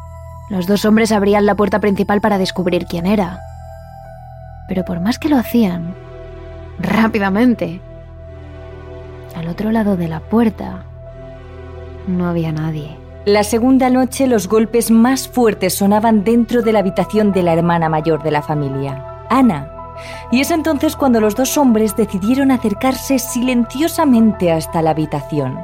los 0.50 0.68
dos 0.68 0.86
hombres 0.86 1.12
abrían 1.12 1.48
la 1.48 1.56
puerta 1.56 1.80
principal 1.80 2.22
para 2.22 2.38
descubrir 2.38 2.86
quién 2.86 3.08
era. 3.08 3.40
Pero 4.68 4.86
por 4.86 5.00
más 5.00 5.18
que 5.18 5.30
lo 5.30 5.38
hacían, 5.38 5.96
rápidamente, 6.80 7.82
al 9.36 9.48
otro 9.48 9.72
lado 9.72 9.98
de 9.98 10.08
la 10.08 10.20
puerta 10.20 10.84
no 12.08 12.28
había 12.28 12.52
nadie. 12.52 13.03
La 13.26 13.46
segunda 13.46 13.90
noche 13.90 14.28
los 14.28 14.50
golpes 14.50 14.92
más 14.92 15.30
fuertes 15.30 15.76
sonaban 15.76 16.26
dentro 16.26 16.62
de 16.62 16.74
la 16.74 16.80
habitación 16.80 17.32
de 17.32 17.42
la 17.42 17.54
hermana 17.54 17.88
mayor 17.88 18.22
de 18.22 18.32
la 18.32 18.42
familia, 18.42 19.24
Ana. 19.30 19.72
Y 20.30 20.42
es 20.42 20.52
entonces 20.52 20.98
cuando 20.98 21.22
los 21.22 21.34
dos 21.34 21.58
hombres 21.58 21.96
decidieron 21.96 22.52
acercarse 22.52 23.20
silenciosamente 23.20 24.52
hasta 24.52 24.82
la 24.82 24.90
habitación. 24.90 25.58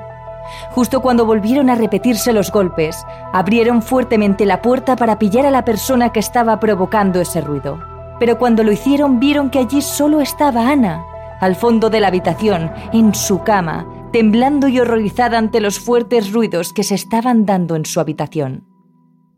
Justo 0.71 1.01
cuando 1.01 1.25
volvieron 1.25 1.69
a 1.69 1.75
repetirse 1.75 2.31
los 2.31 2.49
golpes, 2.49 2.95
abrieron 3.33 3.81
fuertemente 3.81 4.45
la 4.45 4.61
puerta 4.61 4.95
para 4.95 5.19
pillar 5.19 5.45
a 5.45 5.51
la 5.51 5.65
persona 5.65 6.13
que 6.13 6.21
estaba 6.21 6.61
provocando 6.61 7.19
ese 7.19 7.41
ruido. 7.41 7.77
Pero 8.21 8.37
cuando 8.37 8.63
lo 8.63 8.71
hicieron 8.71 9.19
vieron 9.19 9.49
que 9.49 9.59
allí 9.59 9.81
solo 9.81 10.21
estaba 10.21 10.69
Ana, 10.69 11.03
al 11.41 11.57
fondo 11.57 11.89
de 11.89 11.99
la 11.99 12.07
habitación, 12.07 12.71
en 12.93 13.13
su 13.13 13.43
cama, 13.43 13.85
temblando 14.11 14.67
y 14.67 14.79
horrorizada 14.79 15.37
ante 15.37 15.61
los 15.61 15.79
fuertes 15.79 16.31
ruidos 16.31 16.73
que 16.73 16.83
se 16.83 16.95
estaban 16.95 17.45
dando 17.45 17.75
en 17.75 17.85
su 17.85 17.99
habitación. 17.99 18.65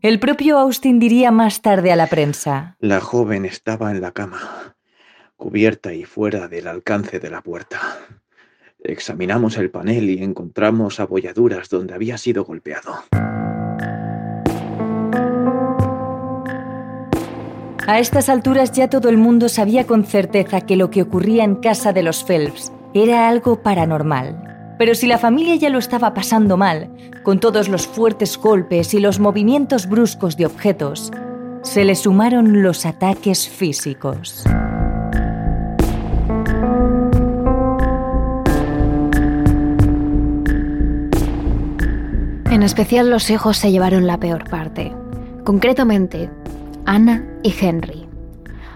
El 0.00 0.18
propio 0.18 0.58
Austin 0.58 0.98
diría 0.98 1.30
más 1.30 1.62
tarde 1.62 1.92
a 1.92 1.96
la 1.96 2.08
prensa. 2.08 2.76
La 2.80 3.00
joven 3.00 3.44
estaba 3.44 3.90
en 3.92 4.00
la 4.00 4.12
cama, 4.12 4.74
cubierta 5.36 5.94
y 5.94 6.04
fuera 6.04 6.48
del 6.48 6.66
alcance 6.66 7.20
de 7.20 7.30
la 7.30 7.42
puerta. 7.42 7.80
Examinamos 8.82 9.58
el 9.58 9.70
panel 9.70 10.10
y 10.10 10.22
encontramos 10.22 10.98
abolladuras 10.98 11.68
donde 11.68 11.94
había 11.94 12.18
sido 12.18 12.44
golpeado. 12.44 12.94
A 17.86 17.98
estas 17.98 18.28
alturas 18.28 18.72
ya 18.72 18.88
todo 18.88 19.08
el 19.08 19.18
mundo 19.18 19.48
sabía 19.48 19.86
con 19.86 20.04
certeza 20.04 20.62
que 20.62 20.76
lo 20.76 20.90
que 20.90 21.02
ocurría 21.02 21.44
en 21.44 21.56
casa 21.56 21.92
de 21.92 22.02
los 22.02 22.24
Phelps 22.24 22.72
era 22.94 23.28
algo 23.28 23.62
paranormal. 23.62 24.51
Pero 24.82 24.96
si 24.96 25.06
la 25.06 25.16
familia 25.16 25.54
ya 25.54 25.70
lo 25.70 25.78
estaba 25.78 26.12
pasando 26.12 26.56
mal, 26.56 26.90
con 27.22 27.38
todos 27.38 27.68
los 27.68 27.86
fuertes 27.86 28.36
golpes 28.36 28.94
y 28.94 28.98
los 28.98 29.20
movimientos 29.20 29.86
bruscos 29.86 30.36
de 30.36 30.44
objetos, 30.44 31.12
se 31.62 31.84
le 31.84 31.94
sumaron 31.94 32.64
los 32.64 32.84
ataques 32.84 33.48
físicos. 33.48 34.42
En 42.50 42.64
especial 42.64 43.08
los 43.08 43.30
hijos 43.30 43.58
se 43.58 43.70
llevaron 43.70 44.08
la 44.08 44.18
peor 44.18 44.50
parte. 44.50 44.92
Concretamente, 45.44 46.28
Anna 46.86 47.24
y 47.44 47.54
Henry. 47.56 48.01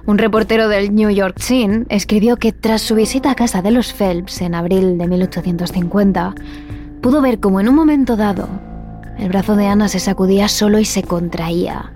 Un 0.06 0.18
reportero 0.18 0.68
del 0.68 0.94
New 0.94 1.10
York 1.10 1.38
Scene 1.40 1.84
escribió 1.88 2.36
que 2.36 2.52
tras 2.52 2.80
su 2.80 2.94
visita 2.94 3.32
a 3.32 3.34
casa 3.34 3.60
de 3.60 3.72
los 3.72 3.92
Phelps 3.92 4.40
en 4.40 4.54
abril 4.54 4.98
de 4.98 5.08
1850, 5.08 6.34
pudo 7.00 7.20
ver 7.20 7.40
como 7.40 7.60
en 7.60 7.68
un 7.68 7.74
momento 7.74 8.16
dado 8.16 8.48
el 9.18 9.30
brazo 9.30 9.56
de 9.56 9.66
Ana 9.66 9.88
se 9.88 9.98
sacudía 9.98 10.46
solo 10.48 10.78
y 10.78 10.84
se 10.84 11.02
contraía. 11.02 11.92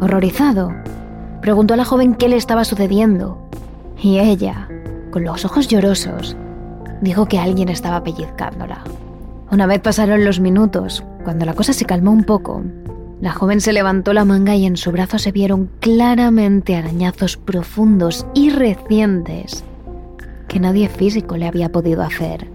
Horrorizado, 0.00 0.74
preguntó 1.42 1.74
a 1.74 1.76
la 1.76 1.84
joven 1.84 2.14
qué 2.14 2.28
le 2.28 2.36
estaba 2.36 2.64
sucediendo 2.64 3.38
y 4.00 4.18
ella, 4.18 4.68
con 5.10 5.24
los 5.24 5.44
ojos 5.44 5.68
llorosos, 5.68 6.36
dijo 7.02 7.26
que 7.26 7.38
alguien 7.38 7.68
estaba 7.68 8.02
pellizcándola. 8.02 8.82
Una 9.50 9.66
vez 9.66 9.80
pasaron 9.80 10.24
los 10.24 10.40
minutos, 10.40 11.04
cuando 11.22 11.44
la 11.44 11.52
cosa 11.52 11.74
se 11.74 11.84
calmó 11.84 12.10
un 12.10 12.24
poco, 12.24 12.62
la 13.22 13.30
joven 13.30 13.60
se 13.60 13.72
levantó 13.72 14.12
la 14.12 14.24
manga 14.24 14.56
y 14.56 14.66
en 14.66 14.76
su 14.76 14.90
brazo 14.90 15.16
se 15.16 15.30
vieron 15.30 15.70
claramente 15.78 16.74
arañazos 16.74 17.36
profundos 17.36 18.26
y 18.34 18.50
recientes 18.50 19.62
que 20.48 20.58
nadie 20.58 20.88
físico 20.88 21.36
le 21.36 21.46
había 21.46 21.70
podido 21.70 22.02
hacer. 22.02 22.48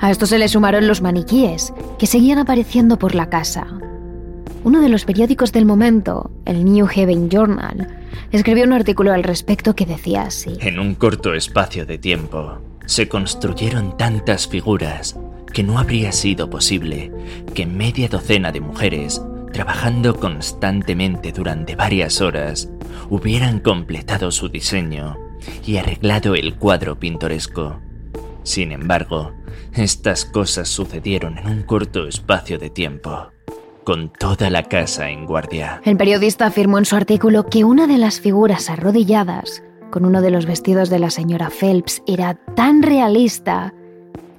A 0.00 0.10
esto 0.10 0.24
se 0.24 0.38
le 0.38 0.48
sumaron 0.48 0.88
los 0.88 1.02
maniquíes, 1.02 1.74
que 1.98 2.06
seguían 2.06 2.38
apareciendo 2.38 2.98
por 2.98 3.14
la 3.14 3.28
casa. 3.28 3.66
Uno 4.64 4.80
de 4.80 4.88
los 4.88 5.04
periódicos 5.04 5.52
del 5.52 5.66
momento, 5.66 6.30
el 6.46 6.64
New 6.64 6.86
Haven 6.86 7.28
Journal, 7.28 7.86
escribió 8.32 8.64
un 8.64 8.72
artículo 8.72 9.12
al 9.12 9.22
respecto 9.22 9.76
que 9.76 9.84
decía 9.84 10.22
así. 10.22 10.56
En 10.60 10.80
un 10.80 10.94
corto 10.94 11.34
espacio 11.34 11.84
de 11.84 11.98
tiempo, 11.98 12.58
se 12.86 13.06
construyeron 13.06 13.98
tantas 13.98 14.48
figuras 14.48 15.14
que 15.52 15.62
no 15.62 15.78
habría 15.78 16.10
sido 16.10 16.48
posible 16.48 17.12
que 17.54 17.66
media 17.66 18.08
docena 18.08 18.50
de 18.50 18.60
mujeres 18.60 19.20
trabajando 19.56 20.14
constantemente 20.14 21.32
durante 21.32 21.76
varias 21.76 22.20
horas, 22.20 22.68
hubieran 23.08 23.60
completado 23.60 24.30
su 24.30 24.50
diseño 24.50 25.16
y 25.64 25.78
arreglado 25.78 26.34
el 26.34 26.56
cuadro 26.56 27.00
pintoresco. 27.00 27.80
Sin 28.42 28.70
embargo, 28.70 29.32
Estas 29.72 30.26
cosas 30.26 30.68
sucedieron 30.68 31.38
en 31.38 31.46
un 31.48 31.62
corto 31.62 32.06
espacio 32.06 32.58
de 32.58 32.68
tiempo, 32.68 33.28
con 33.84 34.10
toda 34.10 34.50
la 34.50 34.62
casa 34.62 35.08
en 35.08 35.24
guardia. 35.24 35.80
El 35.84 35.96
periodista 35.96 36.46
afirmó 36.46 36.76
en 36.76 36.84
su 36.84 36.94
artículo 36.96 37.46
que 37.46 37.64
una 37.64 37.86
de 37.86 37.96
las 37.96 38.20
figuras 38.20 38.68
arrodilladas, 38.68 39.62
con 39.90 40.04
uno 40.04 40.20
de 40.20 40.30
los 40.30 40.44
vestidos 40.44 40.90
de 40.90 40.98
la 40.98 41.08
señora 41.08 41.48
Phelps, 41.48 42.02
era 42.06 42.34
tan 42.54 42.82
realista 42.82 43.72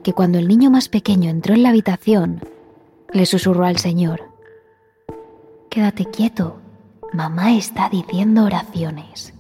que 0.03 0.13
cuando 0.13 0.37
el 0.37 0.47
niño 0.47 0.69
más 0.69 0.89
pequeño 0.89 1.31
entró 1.31 1.55
en 1.55 1.63
la 1.63 1.69
habitación, 1.69 2.41
le 3.13 3.25
susurró 3.25 3.65
al 3.65 3.77
señor, 3.77 4.26
Quédate 5.77 6.05
quieto, 6.05 6.59
mamá 7.13 7.53
está 7.53 7.87
diciendo 7.87 8.45
oraciones. 8.45 9.31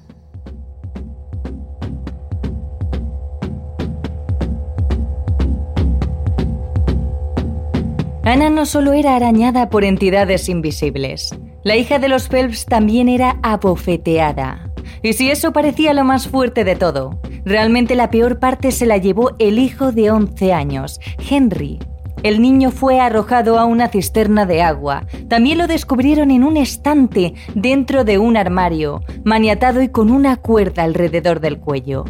Ana 8.23 8.51
no 8.51 8.67
solo 8.67 8.93
era 8.93 9.15
arañada 9.15 9.71
por 9.71 9.83
entidades 9.83 10.47
invisibles, 10.47 11.35
la 11.63 11.75
hija 11.75 11.97
de 11.97 12.07
los 12.07 12.27
Phelps 12.27 12.67
también 12.67 13.09
era 13.09 13.39
abofeteada. 13.41 14.71
Y 15.01 15.13
si 15.13 15.31
eso 15.31 15.51
parecía 15.53 15.95
lo 15.95 16.03
más 16.03 16.27
fuerte 16.27 16.63
de 16.63 16.75
todo, 16.75 17.19
realmente 17.45 17.95
la 17.95 18.11
peor 18.11 18.37
parte 18.37 18.71
se 18.71 18.85
la 18.85 18.97
llevó 18.97 19.31
el 19.39 19.57
hijo 19.57 19.91
de 19.91 20.11
11 20.11 20.53
años, 20.53 20.99
Henry. 21.17 21.79
El 22.27 22.41
niño 22.41 22.71
fue 22.71 22.99
arrojado 22.99 23.57
a 23.57 23.63
una 23.63 23.87
cisterna 23.87 24.45
de 24.45 24.61
agua. 24.61 25.07
También 25.29 25.57
lo 25.57 25.65
descubrieron 25.65 26.29
en 26.29 26.43
un 26.43 26.57
estante 26.57 27.35
dentro 27.55 28.03
de 28.03 28.17
un 28.17 28.35
armario, 28.35 29.01
maniatado 29.23 29.81
y 29.81 29.87
con 29.87 30.11
una 30.11 30.35
cuerda 30.35 30.83
alrededor 30.83 31.39
del 31.39 31.57
cuello. 31.57 32.03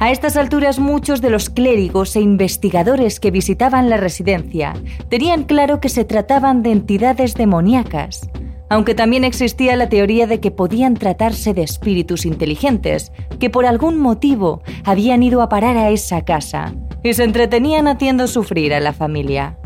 A 0.00 0.10
estas 0.10 0.36
alturas 0.36 0.80
muchos 0.80 1.20
de 1.20 1.30
los 1.30 1.48
clérigos 1.48 2.16
e 2.16 2.20
investigadores 2.20 3.20
que 3.20 3.30
visitaban 3.30 3.88
la 3.88 3.98
residencia 3.98 4.74
tenían 5.08 5.44
claro 5.44 5.78
que 5.78 5.90
se 5.90 6.04
trataban 6.04 6.64
de 6.64 6.72
entidades 6.72 7.34
demoníacas, 7.34 8.28
aunque 8.68 8.96
también 8.96 9.22
existía 9.22 9.76
la 9.76 9.88
teoría 9.88 10.26
de 10.26 10.40
que 10.40 10.50
podían 10.50 10.94
tratarse 10.94 11.54
de 11.54 11.62
espíritus 11.62 12.26
inteligentes 12.26 13.12
que 13.38 13.48
por 13.48 13.64
algún 13.66 14.00
motivo 14.00 14.60
habían 14.82 15.22
ido 15.22 15.40
a 15.40 15.48
parar 15.48 15.76
a 15.76 15.90
esa 15.90 16.24
casa 16.24 16.74
y 17.02 17.14
se 17.14 17.24
entretenían 17.24 17.88
haciendo 17.88 18.26
sufrir 18.26 18.74
a 18.74 18.80
la 18.80 18.92
familia. 18.92 19.56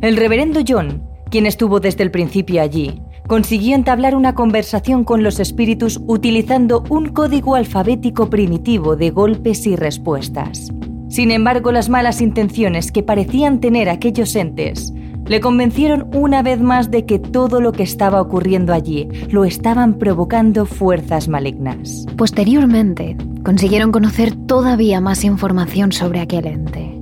El 0.00 0.16
reverendo 0.16 0.60
John, 0.66 1.02
quien 1.30 1.46
estuvo 1.46 1.80
desde 1.80 2.02
el 2.02 2.10
principio 2.10 2.62
allí, 2.62 3.00
consiguió 3.26 3.74
entablar 3.74 4.14
una 4.14 4.34
conversación 4.34 5.04
con 5.04 5.22
los 5.22 5.40
espíritus 5.40 6.00
utilizando 6.06 6.84
un 6.88 7.08
código 7.08 7.54
alfabético 7.54 8.30
primitivo 8.30 8.96
de 8.96 9.10
golpes 9.10 9.66
y 9.66 9.76
respuestas. 9.76 10.72
Sin 11.08 11.30
embargo, 11.30 11.72
las 11.72 11.88
malas 11.88 12.20
intenciones 12.20 12.92
que 12.92 13.02
parecían 13.02 13.60
tener 13.60 13.88
aquellos 13.88 14.34
entes 14.36 14.92
le 15.28 15.40
convencieron 15.40 16.08
una 16.14 16.42
vez 16.42 16.60
más 16.60 16.90
de 16.90 17.04
que 17.04 17.18
todo 17.18 17.60
lo 17.60 17.72
que 17.72 17.82
estaba 17.82 18.20
ocurriendo 18.20 18.72
allí 18.72 19.08
lo 19.30 19.44
estaban 19.44 19.94
provocando 19.94 20.66
fuerzas 20.66 21.28
malignas. 21.28 22.06
Posteriormente, 22.16 23.16
consiguieron 23.44 23.92
conocer 23.92 24.34
todavía 24.46 25.00
más 25.00 25.24
información 25.24 25.92
sobre 25.92 26.20
aquel 26.20 26.46
ente. 26.46 27.00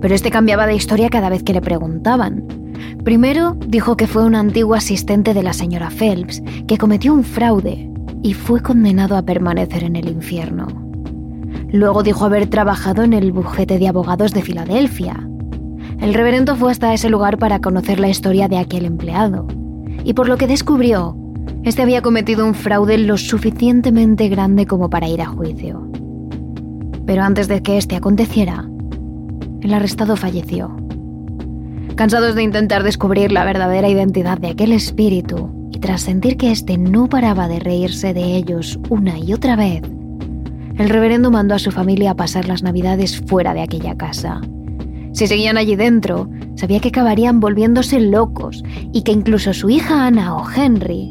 Pero 0.00 0.14
este 0.14 0.30
cambiaba 0.30 0.66
de 0.66 0.74
historia 0.74 1.10
cada 1.10 1.30
vez 1.30 1.42
que 1.42 1.52
le 1.52 1.60
preguntaban. 1.60 2.44
Primero 3.04 3.56
dijo 3.66 3.96
que 3.96 4.06
fue 4.06 4.24
un 4.24 4.34
antiguo 4.34 4.74
asistente 4.74 5.34
de 5.34 5.42
la 5.42 5.52
señora 5.52 5.90
Phelps, 5.90 6.42
que 6.68 6.78
cometió 6.78 7.12
un 7.12 7.24
fraude 7.24 7.90
y 8.22 8.34
fue 8.34 8.62
condenado 8.62 9.16
a 9.16 9.22
permanecer 9.22 9.84
en 9.84 9.96
el 9.96 10.08
infierno. 10.08 10.68
Luego 11.70 12.02
dijo 12.02 12.24
haber 12.24 12.46
trabajado 12.46 13.02
en 13.02 13.12
el 13.12 13.32
bufete 13.32 13.78
de 13.78 13.88
abogados 13.88 14.32
de 14.32 14.42
Filadelfia, 14.42 15.28
el 16.04 16.12
reverendo 16.12 16.54
fue 16.54 16.70
hasta 16.70 16.92
ese 16.92 17.08
lugar 17.08 17.38
para 17.38 17.60
conocer 17.60 17.98
la 17.98 18.10
historia 18.10 18.46
de 18.46 18.58
aquel 18.58 18.84
empleado, 18.84 19.46
y 20.04 20.12
por 20.12 20.28
lo 20.28 20.36
que 20.36 20.46
descubrió, 20.46 21.16
este 21.62 21.80
había 21.80 22.02
cometido 22.02 22.44
un 22.44 22.52
fraude 22.52 22.98
lo 22.98 23.16
suficientemente 23.16 24.28
grande 24.28 24.66
como 24.66 24.90
para 24.90 25.08
ir 25.08 25.22
a 25.22 25.26
juicio. 25.26 25.88
Pero 27.06 27.22
antes 27.22 27.48
de 27.48 27.62
que 27.62 27.78
este 27.78 27.96
aconteciera, 27.96 28.68
el 29.62 29.72
arrestado 29.72 30.16
falleció. 30.16 30.76
Cansados 31.94 32.34
de 32.34 32.42
intentar 32.42 32.82
descubrir 32.82 33.32
la 33.32 33.46
verdadera 33.46 33.88
identidad 33.88 34.36
de 34.36 34.48
aquel 34.48 34.72
espíritu, 34.72 35.70
y 35.72 35.78
tras 35.78 36.02
sentir 36.02 36.36
que 36.36 36.52
éste 36.52 36.76
no 36.76 37.08
paraba 37.08 37.48
de 37.48 37.60
reírse 37.60 38.12
de 38.12 38.36
ellos 38.36 38.78
una 38.90 39.18
y 39.18 39.32
otra 39.32 39.56
vez, 39.56 39.80
el 40.76 40.90
reverendo 40.90 41.30
mandó 41.30 41.54
a 41.54 41.58
su 41.58 41.70
familia 41.70 42.10
a 42.10 42.14
pasar 42.14 42.46
las 42.46 42.62
navidades 42.62 43.22
fuera 43.26 43.54
de 43.54 43.62
aquella 43.62 43.96
casa. 43.96 44.42
Si 45.14 45.28
seguían 45.28 45.56
allí 45.56 45.76
dentro, 45.76 46.28
sabía 46.56 46.80
que 46.80 46.88
acabarían 46.88 47.38
volviéndose 47.38 48.00
locos 48.00 48.64
y 48.92 49.04
que 49.04 49.12
incluso 49.12 49.54
su 49.54 49.70
hija 49.70 50.06
Ana 50.06 50.36
o 50.36 50.44
Henry 50.50 51.08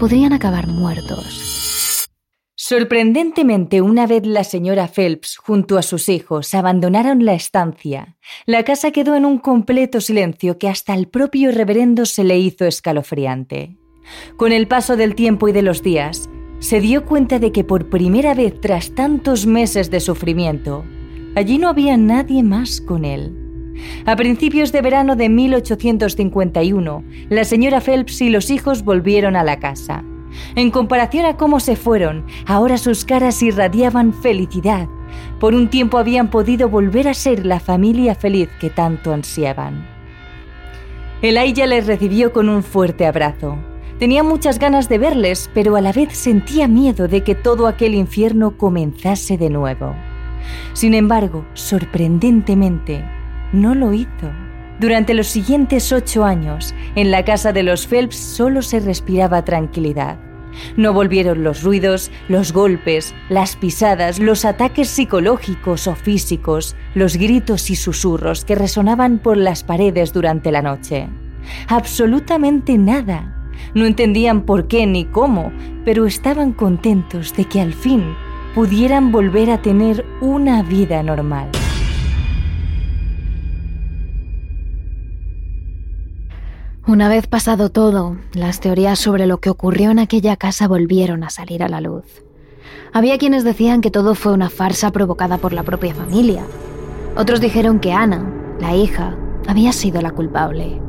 podrían 0.00 0.32
acabar 0.32 0.66
muertos. 0.66 2.08
Sorprendentemente, 2.56 3.82
una 3.82 4.08
vez 4.08 4.26
la 4.26 4.42
señora 4.42 4.88
Phelps 4.88 5.36
junto 5.36 5.78
a 5.78 5.82
sus 5.82 6.08
hijos 6.08 6.52
abandonaron 6.54 7.24
la 7.24 7.34
estancia, 7.34 8.16
la 8.46 8.64
casa 8.64 8.90
quedó 8.90 9.14
en 9.14 9.24
un 9.24 9.38
completo 9.38 10.00
silencio 10.00 10.58
que 10.58 10.68
hasta 10.68 10.94
el 10.94 11.06
propio 11.06 11.52
reverendo 11.52 12.04
se 12.04 12.24
le 12.24 12.40
hizo 12.40 12.64
escalofriante. 12.64 13.76
Con 14.36 14.50
el 14.50 14.66
paso 14.66 14.96
del 14.96 15.14
tiempo 15.14 15.46
y 15.46 15.52
de 15.52 15.62
los 15.62 15.84
días, 15.84 16.28
se 16.58 16.80
dio 16.80 17.04
cuenta 17.04 17.38
de 17.38 17.52
que 17.52 17.62
por 17.62 17.90
primera 17.90 18.34
vez 18.34 18.60
tras 18.60 18.92
tantos 18.96 19.46
meses 19.46 19.88
de 19.92 20.00
sufrimiento, 20.00 20.84
Allí 21.36 21.58
no 21.58 21.68
había 21.68 21.98
nadie 21.98 22.42
más 22.42 22.80
con 22.80 23.04
él. 23.04 23.36
A 24.06 24.16
principios 24.16 24.72
de 24.72 24.80
verano 24.80 25.16
de 25.16 25.28
1851, 25.28 27.04
la 27.28 27.44
señora 27.44 27.82
Phelps 27.82 28.22
y 28.22 28.30
los 28.30 28.50
hijos 28.50 28.82
volvieron 28.84 29.36
a 29.36 29.44
la 29.44 29.58
casa. 29.58 30.02
En 30.54 30.70
comparación 30.70 31.26
a 31.26 31.36
cómo 31.36 31.60
se 31.60 31.76
fueron, 31.76 32.24
ahora 32.46 32.78
sus 32.78 33.04
caras 33.04 33.42
irradiaban 33.42 34.14
felicidad. 34.14 34.88
Por 35.38 35.54
un 35.54 35.68
tiempo 35.68 35.98
habían 35.98 36.30
podido 36.30 36.70
volver 36.70 37.06
a 37.06 37.12
ser 37.12 37.44
la 37.44 37.60
familia 37.60 38.14
feliz 38.14 38.48
que 38.58 38.70
tanto 38.70 39.12
ansiaban. 39.12 39.86
Elijah 41.20 41.66
les 41.66 41.86
recibió 41.86 42.32
con 42.32 42.48
un 42.48 42.62
fuerte 42.62 43.04
abrazo. 43.04 43.58
Tenía 43.98 44.22
muchas 44.22 44.58
ganas 44.58 44.88
de 44.88 44.96
verles, 44.96 45.50
pero 45.52 45.76
a 45.76 45.82
la 45.82 45.92
vez 45.92 46.16
sentía 46.16 46.66
miedo 46.66 47.08
de 47.08 47.22
que 47.22 47.34
todo 47.34 47.66
aquel 47.66 47.94
infierno 47.94 48.56
comenzase 48.56 49.36
de 49.36 49.50
nuevo. 49.50 49.94
Sin 50.72 50.94
embargo, 50.94 51.46
sorprendentemente, 51.54 53.04
no 53.52 53.74
lo 53.74 53.92
hizo. 53.92 54.30
Durante 54.78 55.14
los 55.14 55.26
siguientes 55.26 55.90
ocho 55.92 56.24
años, 56.24 56.74
en 56.96 57.10
la 57.10 57.24
casa 57.24 57.52
de 57.52 57.62
los 57.62 57.86
Phelps 57.86 58.16
solo 58.16 58.60
se 58.60 58.80
respiraba 58.80 59.44
tranquilidad. 59.44 60.18
No 60.76 60.92
volvieron 60.92 61.44
los 61.44 61.62
ruidos, 61.62 62.10
los 62.28 62.52
golpes, 62.52 63.14
las 63.28 63.56
pisadas, 63.56 64.18
los 64.18 64.44
ataques 64.44 64.88
psicológicos 64.88 65.86
o 65.86 65.94
físicos, 65.94 66.76
los 66.94 67.16
gritos 67.16 67.70
y 67.70 67.76
susurros 67.76 68.44
que 68.44 68.54
resonaban 68.54 69.18
por 69.18 69.36
las 69.36 69.64
paredes 69.64 70.12
durante 70.12 70.50
la 70.50 70.62
noche. 70.62 71.08
Absolutamente 71.68 72.78
nada. 72.78 73.32
No 73.74 73.86
entendían 73.86 74.42
por 74.42 74.68
qué 74.68 74.86
ni 74.86 75.04
cómo, 75.06 75.52
pero 75.84 76.06
estaban 76.06 76.52
contentos 76.52 77.34
de 77.34 77.44
que 77.44 77.60
al 77.60 77.72
fin 77.72 78.14
pudieran 78.56 79.12
volver 79.12 79.50
a 79.50 79.60
tener 79.60 80.06
una 80.22 80.62
vida 80.62 81.02
normal. 81.02 81.50
Una 86.86 87.10
vez 87.10 87.26
pasado 87.26 87.68
todo, 87.68 88.16
las 88.32 88.60
teorías 88.60 88.98
sobre 88.98 89.26
lo 89.26 89.40
que 89.40 89.50
ocurrió 89.50 89.90
en 89.90 89.98
aquella 89.98 90.36
casa 90.36 90.68
volvieron 90.68 91.22
a 91.22 91.28
salir 91.28 91.62
a 91.62 91.68
la 91.68 91.82
luz. 91.82 92.06
Había 92.94 93.18
quienes 93.18 93.44
decían 93.44 93.82
que 93.82 93.90
todo 93.90 94.14
fue 94.14 94.32
una 94.32 94.48
farsa 94.48 94.90
provocada 94.90 95.36
por 95.36 95.52
la 95.52 95.62
propia 95.62 95.94
familia. 95.94 96.46
Otros 97.14 97.42
dijeron 97.42 97.78
que 97.78 97.92
Ana, 97.92 98.24
la 98.58 98.74
hija, 98.74 99.18
había 99.46 99.74
sido 99.74 100.00
la 100.00 100.12
culpable. 100.12 100.80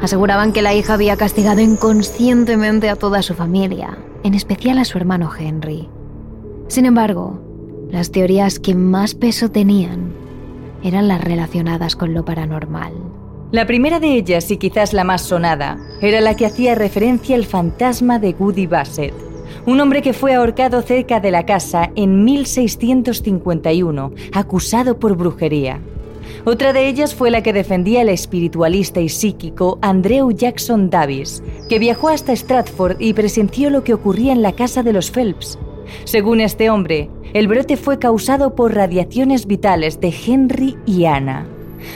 Aseguraban 0.00 0.54
que 0.54 0.62
la 0.62 0.72
hija 0.72 0.94
había 0.94 1.18
castigado 1.18 1.60
inconscientemente 1.60 2.88
a 2.88 2.96
toda 2.96 3.20
su 3.20 3.34
familia, 3.34 3.98
en 4.22 4.32
especial 4.32 4.78
a 4.78 4.86
su 4.86 4.96
hermano 4.96 5.30
Henry. 5.38 5.90
Sin 6.68 6.86
embargo, 6.86 7.40
las 7.90 8.10
teorías 8.10 8.58
que 8.58 8.74
más 8.74 9.14
peso 9.14 9.50
tenían 9.50 10.12
eran 10.82 11.08
las 11.08 11.22
relacionadas 11.22 11.96
con 11.96 12.14
lo 12.14 12.24
paranormal. 12.24 12.92
La 13.52 13.66
primera 13.66 14.00
de 14.00 14.14
ellas, 14.14 14.50
y 14.50 14.56
quizás 14.56 14.92
la 14.92 15.04
más 15.04 15.22
sonada, 15.22 15.78
era 16.00 16.20
la 16.20 16.34
que 16.34 16.46
hacía 16.46 16.74
referencia 16.74 17.36
al 17.36 17.44
fantasma 17.44 18.18
de 18.18 18.32
Goody 18.32 18.66
Bassett, 18.66 19.14
un 19.66 19.80
hombre 19.80 20.02
que 20.02 20.12
fue 20.12 20.34
ahorcado 20.34 20.82
cerca 20.82 21.20
de 21.20 21.30
la 21.30 21.46
casa 21.46 21.90
en 21.94 22.24
1651, 22.24 24.12
acusado 24.32 24.98
por 24.98 25.16
brujería. 25.16 25.80
Otra 26.44 26.72
de 26.72 26.88
ellas 26.88 27.14
fue 27.14 27.30
la 27.30 27.42
que 27.42 27.52
defendía 27.52 28.02
el 28.02 28.08
espiritualista 28.08 29.00
y 29.00 29.08
psíquico 29.08 29.78
Andrew 29.82 30.30
Jackson 30.32 30.90
Davis, 30.90 31.42
que 31.68 31.78
viajó 31.78 32.08
hasta 32.08 32.32
Stratford 32.32 33.00
y 33.00 33.14
presenció 33.14 33.70
lo 33.70 33.84
que 33.84 33.94
ocurría 33.94 34.32
en 34.32 34.42
la 34.42 34.52
casa 34.52 34.82
de 34.82 34.92
los 34.92 35.10
Phelps, 35.10 35.58
según 36.04 36.40
este 36.40 36.70
hombre, 36.70 37.10
el 37.32 37.48
brote 37.48 37.76
fue 37.76 37.98
causado 37.98 38.54
por 38.54 38.74
radiaciones 38.74 39.46
vitales 39.46 40.00
de 40.00 40.14
Henry 40.26 40.76
y 40.86 41.04
Ana. 41.04 41.46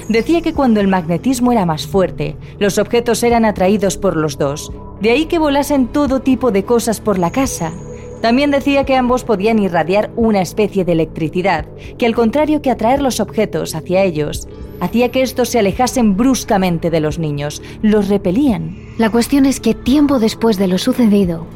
Decía 0.09 0.43
que 0.43 0.53
cuando 0.53 0.81
el 0.81 0.89
magnetismo 0.89 1.53
era 1.53 1.67
más 1.67 1.87
fuerte, 1.87 2.37
los 2.59 2.79
objetos 2.79 3.23
eran 3.23 3.45
atraídos 3.45 3.97
por 3.97 4.17
los 4.17 4.39
dos, 4.39 4.73
de 5.01 5.11
ahí 5.11 5.27
que 5.27 5.39
volasen 5.39 5.87
todo 5.87 6.21
tipo 6.21 6.51
de 6.51 6.65
cosas 6.65 7.01
por 7.01 7.19
la 7.19 7.31
casa. 7.31 7.73
También 8.21 8.51
decía 8.51 8.85
que 8.85 8.97
ambos 8.97 9.23
podían 9.23 9.61
irradiar 9.61 10.11
una 10.17 10.43
especie 10.43 10.85
de 10.85 10.93
electricidad, 10.93 11.67
que 11.99 12.07
al 12.07 12.15
contrario 12.15 12.63
que 12.63 12.71
atraer 12.71 13.01
los 13.01 13.21
objetos 13.21 13.77
hacia 13.77 14.03
ellos, 14.03 14.49
hacía 14.81 15.11
que 15.11 15.23
estos 15.23 15.51
se 15.51 15.61
alejasen 15.61 16.17
bruscamente 16.17 16.91
de 16.91 17.01
los 17.01 17.19
niños, 17.19 17.63
los 17.81 18.09
repelían. 18.09 18.77
La 18.99 19.11
cuestión 19.11 19.47
es 19.47 19.61
que 19.61 19.75
tiempo 19.75 20.19
después 20.19 20.59
de 20.59 20.67
lo 20.67 20.79
sucedido, 20.79 21.47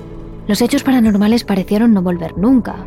los 0.46 0.60
hechos 0.60 0.82
paranormales 0.82 1.44
parecieron 1.44 1.94
no 1.94 2.02
volver 2.02 2.36
nunca. 2.36 2.86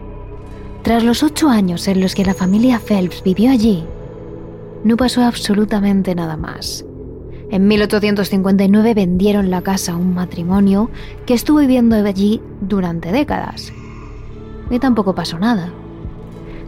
Tras 0.84 1.04
los 1.04 1.24
ocho 1.24 1.50
años 1.50 1.88
en 1.88 2.02
los 2.02 2.14
que 2.14 2.26
la 2.26 2.34
familia 2.34 2.80
Phelps 2.80 3.24
vivió 3.24 3.52
allí, 3.52 3.84
no 4.84 4.98
pasó 4.98 5.24
absolutamente 5.24 6.14
nada 6.14 6.38
más. 6.38 6.86
En 7.50 7.68
1859 7.68 8.94
vendieron 8.94 9.50
la 9.50 9.62
casa 9.62 9.94
a 9.94 9.98
un 9.98 10.14
matrimonio 10.14 10.90
que 11.26 11.34
estuvo 11.34 11.60
viviendo 11.60 11.96
allí 11.96 12.42
durante 12.62 13.12
décadas. 13.12 13.72
Y 14.70 14.80
tampoco 14.80 15.16
pasó 15.16 15.40
nada. 15.40 15.72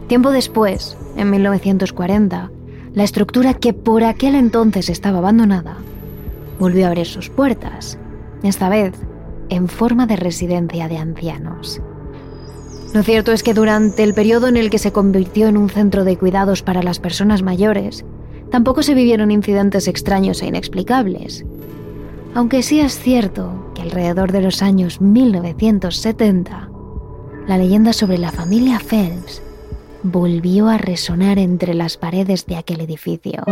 Tiempo 0.06 0.30
después, 0.30 0.96
en 1.16 1.30
1940, 1.30 2.50
la 2.94 3.04
estructura 3.04 3.54
que 3.54 3.72
por 3.72 4.04
aquel 4.04 4.34
entonces 4.34 4.88
estaba 4.88 5.18
abandonada 5.18 5.76
volvió 6.58 6.86
a 6.86 6.88
abrir 6.88 7.06
sus 7.06 7.28
puertas, 7.28 7.98
esta 8.42 8.68
vez 8.68 8.94
en 9.48 9.68
forma 9.68 10.06
de 10.06 10.16
residencia 10.16 10.88
de 10.88 10.98
ancianos. 10.98 11.80
Lo 12.94 13.02
cierto 13.02 13.32
es 13.32 13.42
que 13.42 13.54
durante 13.54 14.02
el 14.02 14.14
periodo 14.14 14.48
en 14.48 14.56
el 14.56 14.70
que 14.70 14.78
se 14.78 14.92
convirtió 14.92 15.46
en 15.46 15.56
un 15.56 15.68
centro 15.68 16.04
de 16.04 16.16
cuidados 16.16 16.62
para 16.62 16.82
las 16.82 16.98
personas 16.98 17.42
mayores, 17.42 18.04
tampoco 18.50 18.82
se 18.82 18.94
vivieron 18.94 19.30
incidentes 19.30 19.88
extraños 19.88 20.42
e 20.42 20.46
inexplicables. 20.46 21.44
Aunque 22.34 22.62
sí 22.62 22.80
es 22.80 22.98
cierto 22.98 23.72
que 23.74 23.82
alrededor 23.82 24.32
de 24.32 24.40
los 24.40 24.62
años 24.62 25.00
1970, 25.00 26.70
la 27.46 27.58
leyenda 27.58 27.92
sobre 27.92 28.18
la 28.18 28.32
familia 28.32 28.78
Phelps 28.78 29.42
volvió 30.02 30.68
a 30.68 30.78
resonar 30.78 31.38
entre 31.38 31.74
las 31.74 31.96
paredes 31.96 32.46
de 32.46 32.56
aquel 32.56 32.80
edificio. 32.80 33.42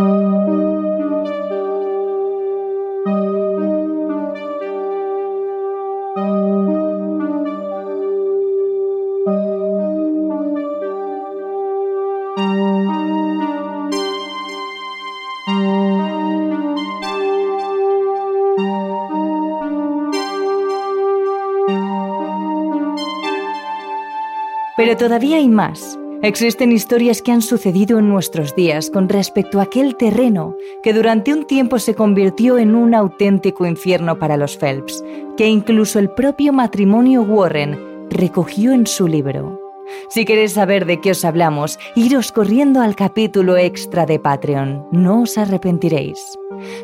Todavía 24.98 25.36
hay 25.36 25.48
más. 25.48 25.98
Existen 26.22 26.72
historias 26.72 27.20
que 27.20 27.30
han 27.30 27.42
sucedido 27.42 27.98
en 27.98 28.08
nuestros 28.08 28.56
días 28.56 28.88
con 28.88 29.10
respecto 29.10 29.60
a 29.60 29.64
aquel 29.64 29.94
terreno 29.94 30.56
que 30.82 30.94
durante 30.94 31.34
un 31.34 31.46
tiempo 31.46 31.78
se 31.78 31.94
convirtió 31.94 32.56
en 32.56 32.74
un 32.74 32.94
auténtico 32.94 33.66
infierno 33.66 34.18
para 34.18 34.38
los 34.38 34.56
Phelps, 34.56 35.04
que 35.36 35.46
incluso 35.46 35.98
el 35.98 36.08
propio 36.08 36.54
matrimonio 36.54 37.22
Warren 37.22 38.08
recogió 38.08 38.72
en 38.72 38.86
su 38.86 39.06
libro. 39.06 39.60
Si 40.08 40.24
queréis 40.24 40.52
saber 40.52 40.86
de 40.86 41.00
qué 41.00 41.10
os 41.10 41.24
hablamos, 41.26 41.78
iros 41.94 42.32
corriendo 42.32 42.80
al 42.80 42.96
capítulo 42.96 43.58
extra 43.58 44.06
de 44.06 44.18
Patreon, 44.18 44.86
no 44.92 45.22
os 45.22 45.36
arrepentiréis. 45.36 46.18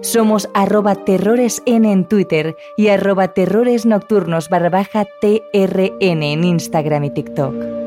Somos 0.03 0.51
arroba 0.53 0.95
terroresn 0.95 1.87
en 1.87 2.07
Twitter 2.07 2.55
y 2.77 2.89
arroba 2.89 3.29
terroresnocturnos 3.29 4.51
barra 4.51 4.85
trn 5.21 6.23
en 6.23 6.45
Instagram 6.45 7.05
y 7.05 7.11
TikTok. 7.11 7.82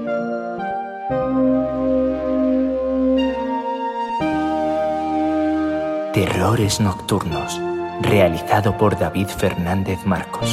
Terrores 6.15 6.79
Nocturnos, 6.79 7.59
realizado 8.01 8.77
por 8.77 8.97
David 8.97 9.27
Fernández 9.27 10.05
Marcos. 10.05 10.49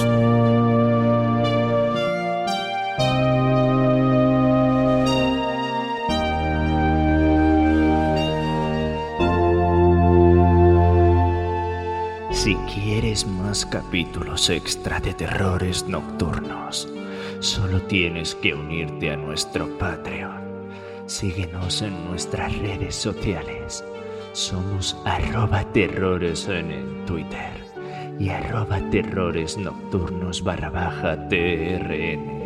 Si 12.32 12.56
quieres 12.74 13.24
más 13.24 13.64
capítulos 13.64 14.50
extra 14.50 14.98
de 14.98 15.14
Terrores 15.14 15.86
Nocturnos, 15.86 16.88
solo 17.38 17.80
tienes 17.82 18.34
que 18.34 18.52
unirte 18.52 19.12
a 19.12 19.16
nuestro 19.16 19.78
Patreon. 19.78 20.42
Síguenos 21.06 21.82
en 21.82 22.04
nuestras 22.08 22.52
redes 22.58 22.96
sociales 22.96 23.84
somos 24.32 24.96
arroba 25.04 25.64
terrores 25.72 26.48
en 26.48 27.04
Twitter 27.06 27.52
y 28.18 28.30
arroba 28.30 28.80
terrores 28.90 29.58
nocturnos 29.58 30.42
barra 30.42 30.70
baja 30.70 31.28
TRN 31.28 32.42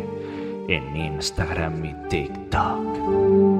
en 0.67 0.95
Instagram 0.95 1.85
y 1.85 1.93
TikTok. 2.09 3.56